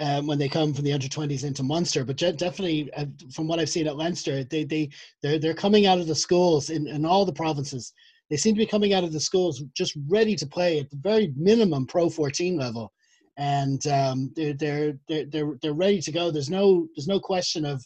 um, 0.00 0.26
when 0.26 0.38
they 0.38 0.48
come 0.48 0.72
from 0.72 0.84
the 0.84 0.92
under 0.92 1.08
20s 1.08 1.44
into 1.44 1.62
Munster. 1.62 2.04
But 2.04 2.16
definitely, 2.16 2.90
uh, 2.94 3.06
from 3.32 3.46
what 3.46 3.58
I've 3.58 3.68
seen 3.68 3.86
at 3.86 3.96
Leinster, 3.96 4.44
they 4.44 4.64
they 4.64 4.90
they're 5.22 5.38
they're 5.38 5.54
coming 5.54 5.86
out 5.86 5.98
of 5.98 6.06
the 6.06 6.14
schools 6.14 6.70
in, 6.70 6.86
in 6.86 7.04
all 7.04 7.24
the 7.24 7.32
provinces. 7.32 7.92
They 8.30 8.36
seem 8.36 8.54
to 8.54 8.60
be 8.60 8.66
coming 8.66 8.94
out 8.94 9.04
of 9.04 9.12
the 9.12 9.20
schools 9.20 9.62
just 9.74 9.96
ready 10.08 10.36
to 10.36 10.46
play 10.46 10.78
at 10.78 10.90
the 10.90 10.96
very 10.96 11.32
minimum 11.36 11.86
Pro 11.86 12.08
14 12.08 12.56
level, 12.56 12.92
and 13.36 13.84
um, 13.88 14.32
they're, 14.34 14.54
they're 14.54 14.98
they're 15.08 15.26
they're 15.26 15.58
they're 15.62 15.72
ready 15.74 16.00
to 16.00 16.12
go. 16.12 16.30
There's 16.30 16.50
no 16.50 16.88
there's 16.96 17.08
no 17.08 17.20
question 17.20 17.64
of 17.64 17.84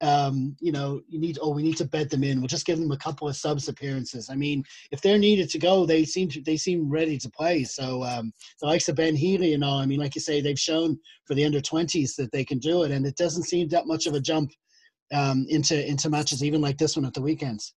um, 0.00 0.56
you 0.60 0.72
know, 0.72 1.00
you 1.08 1.18
need, 1.18 1.38
oh, 1.40 1.50
we 1.50 1.62
need 1.62 1.76
to 1.78 1.84
bed 1.84 2.10
them 2.10 2.24
in. 2.24 2.40
We'll 2.40 2.48
just 2.48 2.66
give 2.66 2.78
them 2.78 2.90
a 2.90 2.96
couple 2.96 3.28
of 3.28 3.36
subs 3.36 3.68
appearances. 3.68 4.28
I 4.28 4.34
mean, 4.34 4.64
if 4.90 5.00
they're 5.00 5.18
needed 5.18 5.48
to 5.50 5.58
go, 5.58 5.86
they 5.86 6.04
seem 6.04 6.28
to, 6.30 6.40
they 6.42 6.56
seem 6.56 6.90
ready 6.90 7.16
to 7.18 7.30
play. 7.30 7.64
So 7.64 8.02
um, 8.02 8.32
the 8.60 8.66
likes 8.66 8.88
of 8.88 8.96
Ben 8.96 9.14
Healy 9.14 9.54
and 9.54 9.64
all, 9.64 9.78
I 9.78 9.86
mean, 9.86 10.00
like 10.00 10.14
you 10.14 10.20
say, 10.20 10.40
they've 10.40 10.58
shown 10.58 10.98
for 11.26 11.34
the 11.34 11.44
under 11.44 11.60
20s 11.60 12.16
that 12.16 12.32
they 12.32 12.44
can 12.44 12.58
do 12.58 12.82
it. 12.82 12.90
And 12.90 13.06
it 13.06 13.16
doesn't 13.16 13.44
seem 13.44 13.68
that 13.68 13.86
much 13.86 14.06
of 14.06 14.14
a 14.14 14.20
jump 14.20 14.52
um, 15.12 15.46
into, 15.48 15.86
into 15.86 16.10
matches, 16.10 16.42
even 16.42 16.60
like 16.60 16.76
this 16.76 16.96
one 16.96 17.04
at 17.06 17.14
the 17.14 17.22
weekends. 17.22 17.74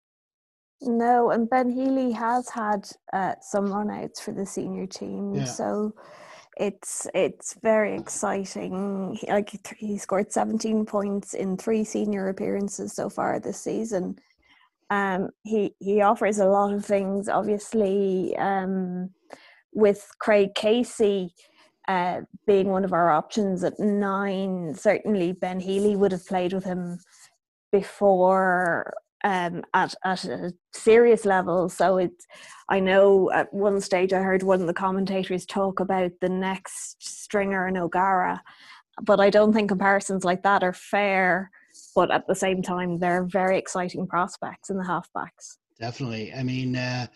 No, 0.81 1.31
and 1.31 1.49
Ben 1.49 1.69
Healy 1.69 2.11
has 2.11 2.49
had 2.49 2.87
uh, 3.13 3.35
some 3.41 3.67
runouts 3.67 4.19
for 4.19 4.31
the 4.31 4.45
senior 4.45 4.85
team. 4.85 5.33
Yeah. 5.33 5.45
So, 5.45 5.93
it's 6.57 7.07
it's 7.13 7.55
very 7.61 7.95
exciting. 7.95 9.17
He, 9.19 9.27
like 9.27 9.51
he 9.77 9.97
scored 9.97 10.31
17 10.31 10.85
points 10.85 11.33
in 11.33 11.57
three 11.57 11.83
senior 11.83 12.29
appearances 12.29 12.93
so 12.93 13.09
far 13.09 13.39
this 13.39 13.61
season. 13.61 14.17
Um, 14.89 15.29
he 15.43 15.75
he 15.79 16.01
offers 16.01 16.39
a 16.39 16.45
lot 16.45 16.73
of 16.73 16.85
things. 16.85 17.27
Obviously, 17.27 18.35
um, 18.37 19.09
with 19.73 20.07
Craig 20.19 20.55
Casey 20.55 21.33
uh, 21.87 22.21
being 22.47 22.69
one 22.69 22.85
of 22.85 22.93
our 22.93 23.11
options 23.11 23.63
at 23.63 23.79
nine, 23.79 24.73
certainly 24.75 25.33
Ben 25.33 25.59
Healy 25.59 25.95
would 25.95 26.11
have 26.11 26.25
played 26.25 26.53
with 26.53 26.63
him 26.63 26.99
before 27.71 28.93
um, 29.25 29.63
at 29.73 29.95
at 30.05 30.23
a 30.23 30.53
serious 30.71 31.25
level. 31.25 31.67
So 31.67 31.97
it's 31.97 32.25
I 32.69 32.79
know 32.79 33.31
at 33.31 33.51
one 33.51 33.81
stage 33.81 34.13
I 34.13 34.19
heard 34.19 34.43
one 34.43 34.61
of 34.61 34.67
the 34.67 34.73
commentators 34.73 35.45
talk 35.45 35.79
about 35.79 36.11
the 36.21 36.29
next 36.29 36.97
stringer 36.99 37.65
and 37.65 37.77
O'Gara, 37.77 38.41
but 39.01 39.19
I 39.19 39.31
don't 39.31 39.51
think 39.51 39.69
comparisons 39.69 40.23
like 40.23 40.43
that 40.43 40.63
are 40.63 40.73
fair. 40.73 41.51
But 41.95 42.11
at 42.11 42.27
the 42.27 42.35
same 42.35 42.61
time, 42.61 42.99
they're 42.99 43.25
very 43.25 43.57
exciting 43.57 44.07
prospects 44.07 44.69
in 44.69 44.77
the 44.77 44.83
halfbacks. 44.83 45.57
Definitely. 45.79 46.31
I 46.33 46.43
mean, 46.43 46.75
uh, 46.75 47.07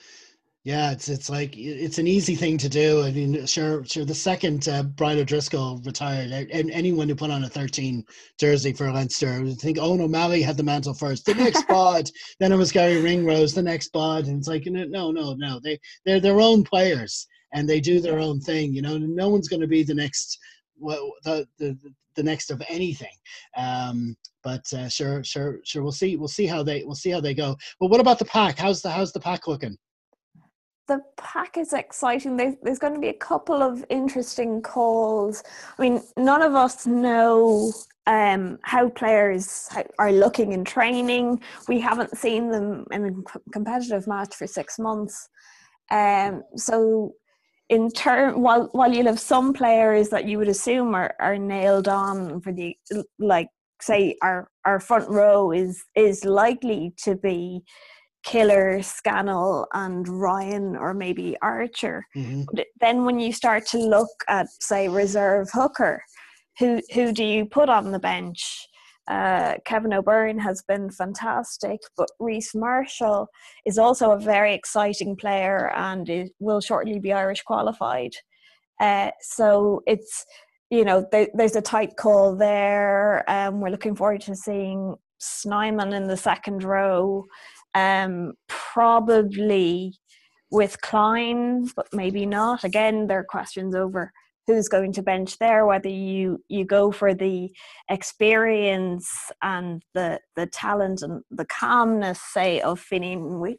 yeah, 0.69 0.91
it's 0.91 1.09
it's 1.09 1.31
like 1.31 1.57
it's 1.57 1.97
an 1.97 2.05
easy 2.05 2.35
thing 2.35 2.55
to 2.59 2.69
do. 2.69 3.01
I 3.01 3.11
mean, 3.11 3.43
sure, 3.47 3.83
sure. 3.85 4.05
The 4.05 4.13
second 4.13 4.67
uh, 4.67 4.83
Brian 4.83 5.17
O'Driscoll 5.17 5.81
retired, 5.83 6.31
and 6.31 6.69
anyone 6.69 7.09
who 7.09 7.15
put 7.15 7.31
on 7.31 7.43
a 7.43 7.49
13 7.49 8.05
jersey 8.39 8.71
for 8.71 8.91
Leinster, 8.91 9.41
I 9.43 9.53
think 9.55 9.79
Eoin 9.79 9.99
O'Malley 9.99 10.43
had 10.43 10.57
the 10.57 10.63
mantle 10.63 10.93
first. 10.93 11.25
The 11.25 11.33
next 11.33 11.67
bod, 11.67 12.11
then 12.39 12.51
it 12.51 12.55
was 12.55 12.71
Gary 12.71 13.01
Ringrose. 13.01 13.55
The 13.55 13.63
next 13.63 13.91
bod, 13.91 14.27
and 14.27 14.37
it's 14.37 14.47
like 14.47 14.67
no, 14.67 15.09
no, 15.09 15.33
no. 15.33 15.59
They 15.59 15.79
they're 16.05 16.19
their 16.19 16.39
own 16.39 16.63
players, 16.63 17.25
and 17.51 17.67
they 17.67 17.79
do 17.79 17.99
their 17.99 18.19
own 18.19 18.39
thing. 18.39 18.71
You 18.71 18.83
know, 18.83 18.99
no 18.99 19.27
one's 19.27 19.49
going 19.49 19.61
to 19.61 19.67
be 19.67 19.81
the 19.81 19.95
next 19.95 20.37
well, 20.77 21.13
the, 21.23 21.47
the 21.57 21.75
the 22.13 22.21
next 22.21 22.51
of 22.51 22.61
anything. 22.69 23.17
Um, 23.57 24.15
but 24.43 24.71
uh, 24.71 24.87
sure, 24.87 25.23
sure, 25.23 25.61
sure. 25.63 25.81
We'll 25.81 25.91
see. 25.93 26.15
We'll 26.15 26.27
see 26.27 26.45
how 26.45 26.61
they 26.61 26.83
we'll 26.83 26.93
see 26.93 27.09
how 27.09 27.21
they 27.21 27.33
go. 27.33 27.57
But 27.79 27.89
what 27.89 28.01
about 28.01 28.19
the 28.19 28.25
pack? 28.25 28.59
How's 28.59 28.83
the 28.83 28.91
how's 28.91 29.11
the 29.11 29.19
pack 29.19 29.47
looking? 29.47 29.75
The 30.89 31.01
pack 31.17 31.55
is 31.57 31.71
exciting. 31.71 32.35
There's, 32.35 32.55
there's 32.63 32.79
going 32.79 32.95
to 32.95 32.99
be 32.99 33.09
a 33.09 33.13
couple 33.13 33.61
of 33.61 33.85
interesting 33.89 34.61
calls. 34.61 35.43
I 35.77 35.81
mean, 35.81 36.01
none 36.17 36.41
of 36.41 36.55
us 36.55 36.87
know 36.87 37.71
um, 38.07 38.57
how 38.63 38.89
players 38.89 39.69
are 39.99 40.11
looking 40.11 40.51
in 40.51 40.65
training. 40.65 41.41
We 41.67 41.79
haven't 41.79 42.17
seen 42.17 42.49
them 42.49 42.85
in 42.91 43.05
a 43.05 43.51
competitive 43.51 44.07
match 44.07 44.35
for 44.35 44.47
six 44.47 44.79
months. 44.79 45.29
Um, 45.91 46.43
so, 46.55 47.13
in 47.69 47.91
turn, 47.91 48.41
while 48.41 48.69
while 48.71 48.91
you'll 48.91 49.05
have 49.05 49.19
some 49.19 49.53
players 49.53 50.09
that 50.09 50.25
you 50.25 50.39
would 50.39 50.47
assume 50.47 50.95
are, 50.95 51.13
are 51.19 51.37
nailed 51.37 51.87
on 51.87 52.41
for 52.41 52.51
the 52.51 52.75
like, 53.19 53.49
say 53.79 54.15
our 54.23 54.49
our 54.65 54.79
front 54.79 55.07
row 55.07 55.51
is 55.51 55.83
is 55.95 56.25
likely 56.25 56.93
to 57.03 57.15
be 57.15 57.61
Killer, 58.23 58.81
Scannell, 58.81 59.67
and 59.73 60.07
Ryan, 60.07 60.75
or 60.75 60.93
maybe 60.93 61.37
Archer. 61.41 62.05
Mm-hmm. 62.15 62.43
Then, 62.79 63.05
when 63.05 63.19
you 63.19 63.31
start 63.31 63.65
to 63.67 63.77
look 63.77 64.09
at, 64.27 64.47
say, 64.59 64.87
reserve 64.89 65.49
hooker, 65.53 66.03
who 66.59 66.81
who 66.93 67.13
do 67.13 67.23
you 67.23 67.45
put 67.45 67.69
on 67.69 67.91
the 67.91 67.99
bench? 67.99 68.67
Uh, 69.09 69.55
Kevin 69.65 69.93
O'Byrne 69.93 70.37
has 70.37 70.61
been 70.67 70.91
fantastic, 70.91 71.79
but 71.97 72.09
Rhys 72.19 72.51
Marshall 72.53 73.27
is 73.65 73.79
also 73.79 74.11
a 74.11 74.19
very 74.19 74.53
exciting 74.53 75.15
player 75.15 75.71
and 75.75 76.07
it 76.07 76.31
will 76.39 76.61
shortly 76.61 76.99
be 76.99 77.11
Irish 77.11 77.41
qualified. 77.41 78.11
Uh, 78.79 79.09
so 79.19 79.81
it's 79.87 80.25
you 80.69 80.85
know 80.85 81.07
there, 81.11 81.27
there's 81.33 81.55
a 81.55 81.61
tight 81.61 81.95
call 81.97 82.35
there. 82.35 83.27
Um, 83.27 83.61
we're 83.61 83.71
looking 83.71 83.95
forward 83.95 84.21
to 84.21 84.35
seeing 84.35 84.95
Snyman 85.17 85.93
in 85.93 86.07
the 86.07 86.17
second 86.17 86.63
row. 86.63 87.25
Um, 87.75 88.33
probably 88.47 89.93
with 90.51 90.81
Kleyn, 90.81 91.69
but 91.75 91.87
maybe 91.93 92.25
not. 92.25 92.63
Again, 92.63 93.07
there 93.07 93.19
are 93.19 93.23
questions 93.23 93.75
over 93.75 94.11
who's 94.47 94.67
going 94.67 94.91
to 94.91 95.03
bench 95.03 95.37
there, 95.37 95.65
whether 95.67 95.89
you 95.89 96.43
you 96.49 96.65
go 96.65 96.91
for 96.91 97.13
the 97.13 97.51
experience 97.89 99.07
and 99.43 99.83
the 99.93 100.19
the 100.35 100.47
talent 100.47 101.03
and 101.03 101.21
the 101.29 101.45
calmness, 101.45 102.19
say, 102.33 102.59
of 102.61 102.79
Finny 102.79 103.15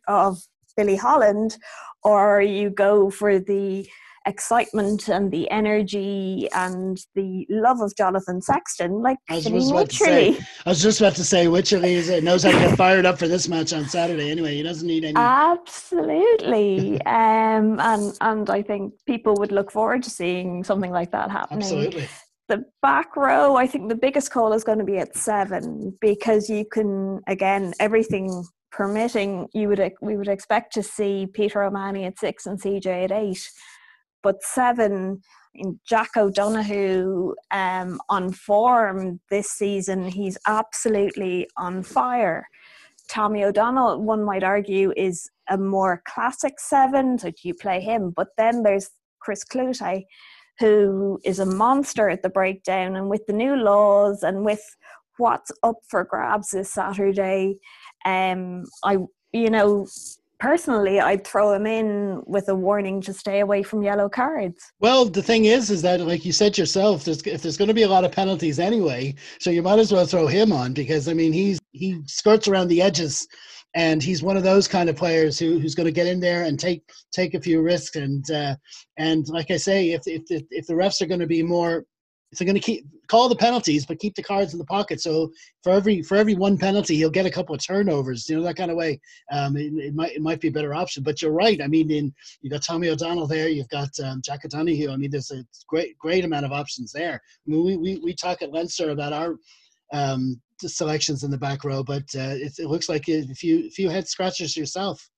of 0.08 0.38
Billy 0.76 0.96
Holland, 0.96 1.56
or 2.02 2.40
you 2.40 2.70
go 2.70 3.08
for 3.10 3.38
the 3.38 3.88
excitement 4.30 5.08
and 5.08 5.30
the 5.30 5.50
energy 5.50 6.48
and 6.54 6.98
the 7.14 7.46
love 7.50 7.80
of 7.80 7.94
Jonathan 7.96 8.40
Sexton. 8.40 9.02
Like 9.02 9.18
I 9.28 9.34
was 9.36 9.44
just 9.44 9.70
about 9.70 9.90
to 9.90 9.96
say, 9.96 10.38
I 10.64 10.68
was 10.70 10.82
just 10.82 11.00
about 11.00 11.16
to 11.16 11.24
say, 11.24 11.46
Wycherley 11.46 12.22
knows 12.22 12.44
how 12.44 12.52
to 12.52 12.58
get 12.58 12.76
fired 12.76 13.04
up 13.04 13.18
for 13.18 13.28
this 13.28 13.48
match 13.48 13.72
on 13.72 13.84
Saturday. 13.86 14.30
Anyway, 14.30 14.54
he 14.54 14.62
doesn't 14.62 14.86
need 14.86 15.04
any. 15.04 15.14
Absolutely, 15.16 17.00
um, 17.06 17.78
and 17.80 18.16
and 18.20 18.48
I 18.48 18.62
think 18.62 18.94
people 19.06 19.34
would 19.38 19.52
look 19.52 19.70
forward 19.70 20.02
to 20.04 20.10
seeing 20.10 20.64
something 20.64 20.90
like 20.90 21.10
that 21.10 21.30
happening. 21.30 21.62
Absolutely. 21.62 22.08
The 22.48 22.64
back 22.82 23.16
row, 23.16 23.54
I 23.54 23.66
think 23.68 23.88
the 23.88 23.94
biggest 23.94 24.32
call 24.32 24.52
is 24.52 24.64
going 24.64 24.78
to 24.78 24.84
be 24.84 24.98
at 24.98 25.16
seven 25.16 25.96
because 26.00 26.48
you 26.48 26.64
can 26.64 27.20
again 27.28 27.74
everything 27.78 28.44
permitting, 28.70 29.48
you 29.52 29.68
would 29.68 29.92
we 30.00 30.16
would 30.16 30.28
expect 30.28 30.72
to 30.74 30.82
see 30.82 31.26
Peter 31.32 31.62
O'Mahony 31.62 32.04
at 32.04 32.18
six 32.18 32.46
and 32.46 32.60
CJ 32.60 33.04
at 33.04 33.12
eight 33.12 33.50
but 34.22 34.42
seven 34.42 35.22
in 35.54 35.80
Jack 35.84 36.16
O'Donoghue 36.16 37.34
um, 37.50 38.00
on 38.08 38.32
form 38.32 39.20
this 39.30 39.50
season, 39.50 40.08
he's 40.08 40.38
absolutely 40.46 41.48
on 41.56 41.82
fire. 41.82 42.46
Tommy 43.08 43.44
O'Donnell, 43.44 44.00
one 44.00 44.24
might 44.24 44.44
argue, 44.44 44.92
is 44.96 45.28
a 45.48 45.58
more 45.58 46.02
classic 46.06 46.60
seven, 46.60 47.18
so 47.18 47.30
do 47.30 47.36
you 47.42 47.54
play 47.54 47.80
him. 47.80 48.10
But 48.14 48.28
then 48.36 48.62
there's 48.62 48.90
Chris 49.18 49.44
Cloete, 49.44 50.04
who 50.60 51.18
is 51.24 51.40
a 51.40 51.46
monster 51.46 52.08
at 52.08 52.22
the 52.22 52.28
breakdown, 52.28 52.94
and 52.94 53.08
with 53.08 53.26
the 53.26 53.32
new 53.32 53.56
laws 53.56 54.22
and 54.22 54.44
with 54.44 54.62
what's 55.18 55.50
up 55.64 55.76
for 55.88 56.04
grabs 56.04 56.50
this 56.50 56.72
Saturday, 56.72 57.56
um, 58.04 58.64
I 58.84 58.98
you 59.32 59.50
know 59.50 59.86
personally 60.40 60.98
i'd 61.00 61.26
throw 61.26 61.52
him 61.52 61.66
in 61.66 62.22
with 62.26 62.48
a 62.48 62.54
warning 62.54 63.00
to 63.00 63.12
stay 63.12 63.40
away 63.40 63.62
from 63.62 63.82
yellow 63.82 64.08
cards. 64.08 64.72
Well 64.80 65.04
the 65.04 65.22
thing 65.22 65.44
is 65.44 65.70
is 65.70 65.82
that 65.82 66.00
like 66.00 66.24
you 66.24 66.32
said 66.32 66.56
yourself 66.58 67.04
there's, 67.04 67.22
if 67.22 67.42
there's 67.42 67.56
going 67.56 67.68
to 67.68 67.74
be 67.74 67.82
a 67.82 67.88
lot 67.88 68.04
of 68.04 68.12
penalties 68.12 68.58
anyway 68.58 69.14
so 69.38 69.50
you 69.50 69.62
might 69.62 69.78
as 69.78 69.92
well 69.92 70.06
throw 70.06 70.26
him 70.26 70.52
on 70.52 70.72
because 70.72 71.08
i 71.08 71.12
mean 71.12 71.32
he's 71.32 71.60
he 71.72 72.00
skirts 72.06 72.48
around 72.48 72.68
the 72.68 72.82
edges 72.82 73.28
and 73.74 74.02
he's 74.02 74.22
one 74.22 74.36
of 74.36 74.42
those 74.42 74.66
kind 74.66 74.88
of 74.88 74.96
players 74.96 75.38
who, 75.38 75.58
who's 75.58 75.74
going 75.74 75.86
to 75.86 75.92
get 75.92 76.06
in 76.06 76.20
there 76.20 76.44
and 76.44 76.58
take 76.58 76.82
take 77.12 77.34
a 77.34 77.40
few 77.40 77.62
risks 77.62 77.96
and 77.96 78.28
uh, 78.30 78.56
and 78.96 79.28
like 79.28 79.50
I 79.50 79.56
say, 79.56 79.90
if 79.92 80.02
if 80.06 80.22
if 80.28 80.66
the 80.66 80.74
refs 80.74 81.00
are 81.00 81.06
going 81.06 81.20
to 81.20 81.26
be 81.26 81.42
more 81.42 81.84
if 82.32 82.38
they're 82.38 82.46
going 82.46 82.54
to 82.54 82.60
keep 82.60 82.86
call 83.08 83.28
the 83.28 83.36
penalties 83.36 83.84
but 83.84 83.98
keep 83.98 84.14
the 84.14 84.22
cards 84.22 84.52
in 84.52 84.58
the 84.58 84.64
pocket. 84.64 85.00
So 85.00 85.32
for 85.62 85.72
every 85.72 86.02
for 86.02 86.16
every 86.16 86.34
one 86.34 86.56
penalty 86.56 86.96
he'll 86.96 87.10
get 87.10 87.26
a 87.26 87.30
couple 87.30 87.54
of 87.54 87.64
turnovers 87.64 88.28
you 88.28 88.36
know 88.36 88.42
that 88.42 88.56
kind 88.56 88.70
of 88.70 88.76
way. 88.76 89.00
Um, 89.32 89.56
it, 89.56 89.72
it, 89.74 89.94
might 89.94 90.12
it 90.12 90.22
might 90.22 90.40
be 90.40 90.48
a 90.48 90.52
better 90.52 90.74
option 90.74 91.02
but 91.02 91.20
you're 91.20 91.32
right. 91.32 91.60
I 91.62 91.66
mean 91.66 91.90
in 91.90 92.12
you've 92.40 92.52
got 92.52 92.62
tommy 92.62 92.88
o'donnell 92.88 93.26
there 93.26 93.48
you've 93.48 93.68
got 93.68 93.90
um, 94.02 94.22
jack 94.24 94.44
o'donoghue. 94.44 94.90
I 94.90 94.96
mean 94.96 95.10
there's 95.10 95.30
a 95.30 95.44
great 95.68 95.98
great 95.98 96.24
amount 96.24 96.46
of 96.46 96.52
options 96.52 96.92
there. 96.92 97.14
I 97.14 97.50
mean, 97.50 97.64
we, 97.64 97.76
we, 97.76 98.00
we 98.02 98.14
talk 98.14 98.42
at 98.42 98.52
leinster 98.52 98.90
about 98.90 99.12
our 99.12 99.36
um, 99.92 100.40
selections 100.60 101.24
in 101.24 101.30
the 101.30 101.38
back 101.38 101.64
row 101.64 101.82
but 101.82 102.04
uh, 102.14 102.36
it, 102.36 102.52
it 102.58 102.68
looks 102.68 102.88
like 102.88 103.08
a 103.08 103.24
few 103.34 103.70
few 103.70 103.88
head 103.88 104.06
scratchers 104.06 104.56
yourself 104.56 105.08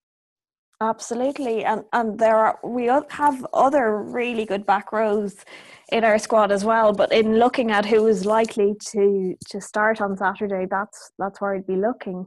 Absolutely, 0.81 1.65
and 1.65 1.85
and 1.93 2.19
there 2.19 2.37
are 2.37 2.59
we 2.65 2.87
have 2.87 3.47
other 3.53 3.99
really 4.03 4.45
good 4.45 4.67
back 4.67 4.93
rows 4.93 5.45
in 5.93 6.03
our 6.03 6.19
squad 6.19 6.51
as 6.51 6.65
well. 6.65 6.93
But 6.93 7.13
in 7.13 7.39
looking 7.39 7.71
at 7.71 7.87
who 7.87 8.07
is 8.09 8.27
likely 8.27 8.75
to 8.91 9.37
to 9.51 9.61
start 9.61 10.01
on 10.01 10.17
Saturday, 10.17 10.67
that's 10.69 11.13
that's 11.19 11.41
where 11.41 11.55
I'd 11.55 11.67
be 11.67 11.77
looking. 11.77 12.27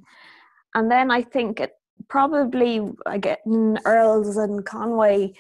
And 0.74 0.90
then 0.90 1.12
I 1.12 1.22
think 1.22 1.60
it 1.60 1.72
probably 2.08 2.82
again 3.06 3.80
Earls 3.86 4.38
and 4.38 4.66
Conway 4.66 5.34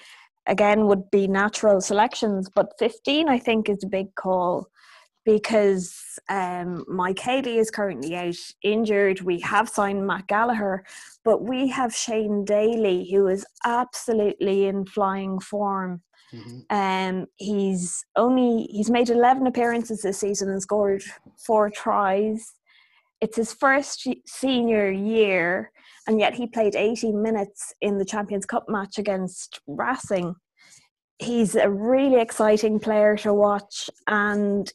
again 0.47 0.87
would 0.87 1.09
be 1.09 1.27
natural 1.27 1.81
selections, 1.81 2.49
but 2.49 2.73
15 2.79 3.29
I 3.29 3.39
think 3.39 3.69
is 3.69 3.83
a 3.83 3.87
big 3.87 4.13
call 4.15 4.67
because 5.25 5.99
um, 6.29 6.85
Mike 6.87 7.19
Haley 7.19 7.57
is 7.57 7.71
currently 7.71 8.15
out 8.15 8.37
injured. 8.63 9.21
We 9.21 9.39
have 9.39 9.67
signed 9.67 10.05
Matt 10.05 10.27
Gallagher, 10.27 10.85
but 11.23 11.43
we 11.43 11.67
have 11.69 11.93
Shane 11.93 12.45
Daly, 12.45 13.09
who 13.11 13.27
is 13.27 13.45
absolutely 13.65 14.67
in 14.67 14.85
flying 14.85 15.39
form. 15.39 16.03
Mm-hmm. 16.33 16.59
Um, 16.69 17.25
he's 17.37 18.05
only 18.15 18.67
he's 18.71 18.89
made 18.89 19.09
eleven 19.09 19.47
appearances 19.47 20.01
this 20.01 20.19
season 20.19 20.49
and 20.49 20.61
scored 20.61 21.03
four 21.45 21.69
tries. 21.69 22.53
It's 23.21 23.37
his 23.37 23.53
first 23.53 24.07
senior 24.27 24.91
year, 24.91 25.71
and 26.07 26.19
yet 26.19 26.33
he 26.33 26.47
played 26.47 26.75
eighty 26.75 27.11
minutes 27.11 27.73
in 27.81 27.97
the 27.97 28.05
Champions 28.05 28.45
Cup 28.45 28.65
match 28.67 28.97
against 28.97 29.59
Racing. 29.67 30.35
He's 31.19 31.55
a 31.55 31.69
really 31.69 32.19
exciting 32.19 32.79
player 32.79 33.15
to 33.17 33.33
watch, 33.33 33.89
and 34.07 34.71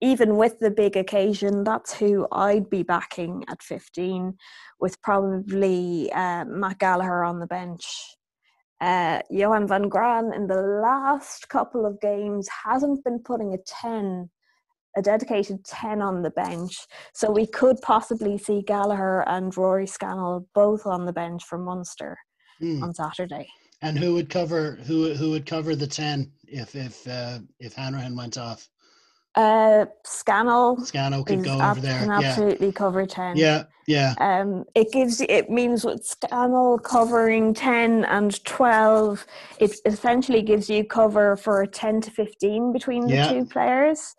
even 0.00 0.36
with 0.36 0.58
the 0.58 0.70
big 0.70 0.96
occasion, 0.96 1.62
that's 1.64 1.92
who 1.92 2.26
I'd 2.32 2.70
be 2.70 2.82
backing 2.82 3.44
at 3.48 3.62
15, 3.62 4.34
with 4.80 5.00
probably 5.02 6.10
uh, 6.12 6.44
Matt 6.46 6.78
Gallagher 6.78 7.22
on 7.24 7.38
the 7.38 7.46
bench. 7.46 7.86
Uh, 8.80 9.20
Johan 9.30 9.68
van 9.68 9.90
Graan 9.90 10.32
in 10.34 10.46
the 10.46 10.62
last 10.82 11.48
couple 11.50 11.84
of 11.84 12.00
games 12.00 12.48
hasn't 12.64 13.04
been 13.04 13.18
putting 13.18 13.52
a 13.52 13.58
10, 13.66 14.30
a 14.96 15.02
dedicated 15.02 15.62
10 15.66 16.00
on 16.00 16.22
the 16.22 16.30
bench. 16.30 16.78
So 17.14 17.30
we 17.30 17.46
could 17.46 17.76
possibly 17.82 18.38
see 18.38 18.62
Gallagher 18.62 19.28
and 19.28 19.54
Rory 19.54 19.86
Scannell 19.86 20.48
both 20.54 20.86
on 20.86 21.04
the 21.04 21.12
bench 21.12 21.44
for 21.44 21.58
Munster 21.58 22.16
mm. 22.62 22.82
on 22.82 22.94
Saturday. 22.94 23.46
And 23.82 23.98
who 23.98 24.14
would 24.14 24.28
cover 24.28 24.78
who 24.86 25.14
who 25.14 25.30
would 25.30 25.46
cover 25.46 25.74
the 25.74 25.86
10 25.86 26.30
if 26.46 26.74
if 26.74 27.06
uh, 27.08 27.38
if 27.60 27.74
Hanrahan 27.74 28.14
went 28.14 28.36
off? 28.36 28.68
Uh. 29.34 29.86
Scannell 30.04 31.24
could 31.24 31.44
go 31.44 31.60
over 31.60 31.80
there. 31.80 32.00
Can 32.00 32.10
absolutely 32.10 32.66
yeah. 32.66 32.72
cover 32.72 33.06
ten. 33.06 33.36
Yeah, 33.36 33.64
yeah. 33.86 34.14
Um, 34.18 34.64
it 34.74 34.90
gives 34.92 35.20
it 35.20 35.48
means 35.48 35.84
with 35.84 36.04
Scannell 36.04 36.78
covering 36.78 37.54
ten 37.54 38.04
and 38.06 38.44
twelve, 38.44 39.24
it 39.58 39.76
essentially 39.86 40.42
gives 40.42 40.68
you 40.68 40.84
cover 40.84 41.36
for 41.36 41.64
ten 41.66 42.00
to 42.00 42.10
fifteen 42.10 42.72
between 42.72 43.06
the 43.06 43.14
yeah. 43.14 43.28
two 43.28 43.44
players. 43.46 44.14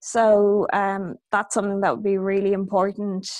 So 0.00 0.66
um, 0.72 1.16
that's 1.30 1.54
something 1.54 1.80
that 1.80 1.94
would 1.94 2.04
be 2.04 2.18
really 2.18 2.52
important. 2.52 3.30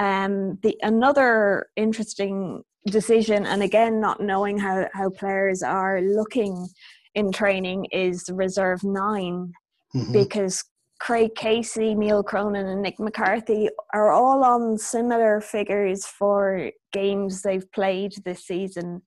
Um, 0.00 0.58
the 0.62 0.76
another 0.82 1.66
interesting 1.76 2.62
decision, 2.86 3.46
and 3.46 3.62
again, 3.62 4.00
not 4.00 4.20
knowing 4.20 4.58
how 4.58 4.88
how 4.94 5.10
players 5.10 5.62
are 5.62 6.00
looking 6.00 6.66
in 7.14 7.30
training, 7.30 7.86
is 7.92 8.30
reserve 8.32 8.82
nine 8.84 9.52
mm-hmm. 9.96 10.12
because 10.12 10.62
Craig 10.98 11.34
Casey, 11.34 11.94
Neil 11.94 12.22
Cronin, 12.22 12.66
and 12.66 12.82
Nick 12.82 12.98
McCarthy 12.98 13.68
are 13.92 14.10
all 14.10 14.42
on 14.44 14.78
similar 14.78 15.40
figures 15.40 16.06
for 16.06 16.70
games 16.92 17.42
they've 17.42 17.70
played 17.72 18.14
this 18.24 18.46
season. 18.46 19.02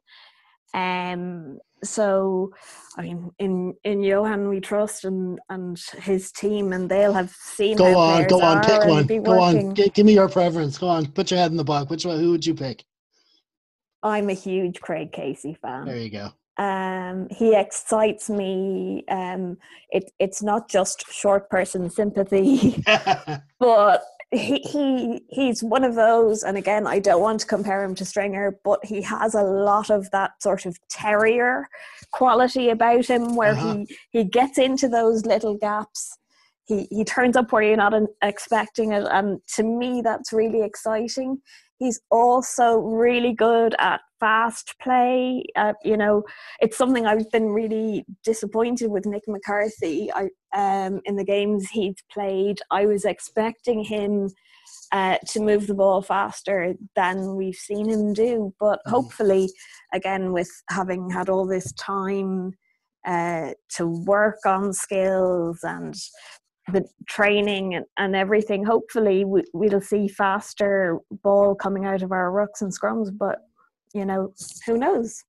Um, 0.73 1.58
so, 1.84 2.52
I 2.97 3.02
mean, 3.02 3.32
in 3.39 3.73
in 3.84 4.04
Johan 4.04 4.49
we 4.49 4.60
trust 4.60 5.06
and 5.06 5.39
and 5.49 5.82
his 5.99 6.32
team, 6.32 6.73
and 6.73 6.89
they'll 6.89 7.13
have 7.13 7.32
seen. 7.32 7.78
Go 7.78 7.97
on, 7.97 8.28
go 8.28 8.41
on, 8.41 8.63
pick 8.63 8.86
one. 8.86 9.23
Go 9.23 9.39
on, 9.39 9.75
G- 9.75 9.89
give 9.89 10.06
me 10.06 10.13
your 10.13 10.30
preference. 10.30 10.78
Go 10.78 10.88
on, 10.88 11.08
put 11.08 11.32
your 11.32 11.39
head 11.39 11.52
in 11.52 11.58
the 11.58 11.63
box. 11.63 11.89
Which 11.89 12.06
one? 12.06 12.19
Who 12.19 12.32
would 12.32 12.45
you 12.45 12.54
pick? 12.54 12.84
I'm 14.04 14.30
a 14.30 14.34
huge 14.34 14.80
Craig 14.80 15.12
Casey 15.12 15.58
fan. 15.60 15.86
There 15.86 15.97
you 15.97 16.10
go. 16.10 16.30
Um, 16.60 17.30
he 17.32 17.56
excites 17.56 18.30
me. 18.30 19.06
Um, 19.08 19.58
it, 19.91 20.12
it's 20.19 20.43
not 20.43 20.69
just 20.69 21.10
short 21.10 21.50
person 21.50 21.89
sympathy, 21.89 22.84
but 23.60 24.04
he, 24.32 24.60
he 24.60 25.22
he's 25.30 25.63
one 25.63 25.86
of 25.86 25.95
those. 25.95 26.43
And 26.43 26.58
again, 26.58 26.86
I 26.86 27.00
don't 27.00 27.22
want 27.22 27.39
to 27.39 27.48
compare 27.48 27.82
him 27.82 27.95
to 27.95 28.04
Stringer, 28.04 28.60
but 28.65 28.84
he 28.84 29.02
has 29.04 29.36
a 29.36 29.41
lot 29.41 29.89
of 29.89 30.12
that 30.12 30.43
sort 30.43 30.65
of 30.65 30.78
terrier 30.89 31.69
quality 32.12 32.69
about 32.69 33.06
him, 33.06 33.38
where 33.38 33.54
uh-huh. 33.54 33.78
he 33.78 33.98
he 34.12 34.24
gets 34.26 34.58
into 34.58 34.89
those 34.89 35.26
little 35.26 35.56
gaps. 35.56 36.17
He 36.65 36.88
he 36.91 37.06
turns 37.06 37.38
up 37.38 37.54
where 37.54 37.63
you're 37.63 37.78
not 37.78 37.93
expecting 38.22 38.91
it, 38.91 39.08
and 39.10 39.39
to 39.56 39.63
me, 39.63 40.02
that's 40.04 40.34
really 40.34 40.62
exciting 40.62 41.41
He's 41.79 42.01
also 42.11 42.77
really 42.77 43.33
good 43.33 43.73
at 43.79 44.01
fast 44.19 44.75
play. 44.81 45.45
Uh, 45.55 45.73
you 45.83 45.95
know, 45.95 46.23
it's 46.59 46.77
something 46.77 47.05
I've 47.05 47.31
been 47.31 47.49
really 47.49 48.05
disappointed 48.23 48.91
with 48.91 49.05
Nick 49.05 49.23
McCarthy. 49.27 50.09
I, 50.13 50.29
um, 50.53 50.99
in 51.05 51.15
the 51.15 51.23
games 51.23 51.69
he's 51.69 51.95
played, 52.11 52.59
I 52.69 52.85
was 52.85 53.05
expecting 53.05 53.83
him 53.83 54.29
uh, 54.91 55.17
to 55.27 55.39
move 55.39 55.67
the 55.67 55.73
ball 55.73 56.01
faster 56.01 56.73
than 56.95 57.35
we've 57.35 57.55
seen 57.55 57.89
him 57.89 58.13
do. 58.13 58.53
But 58.59 58.79
mm. 58.85 58.91
hopefully, 58.91 59.49
again, 59.93 60.33
with 60.33 60.51
having 60.69 61.09
had 61.09 61.29
all 61.29 61.47
this 61.47 61.71
time 61.73 62.53
uh, 63.05 63.51
to 63.77 63.87
work 63.87 64.39
on 64.45 64.73
skills 64.73 65.59
and 65.63 65.95
the 66.71 66.86
training 67.08 67.75
and, 67.75 67.86
and 67.97 68.15
everything, 68.15 68.63
hopefully 68.63 69.25
we, 69.25 69.43
we'll 69.53 69.82
see 69.82 70.08
faster 70.08 70.99
ball 71.23 71.55
coming 71.55 71.86
out 71.86 72.01
of 72.01 72.12
our 72.12 72.32
rucks 72.32 72.62
and 72.62 72.73
scrums. 72.73 73.10
But 73.15 73.39
you 73.93 74.05
know, 74.05 74.34
who 74.65 74.77
knows? 74.77 75.23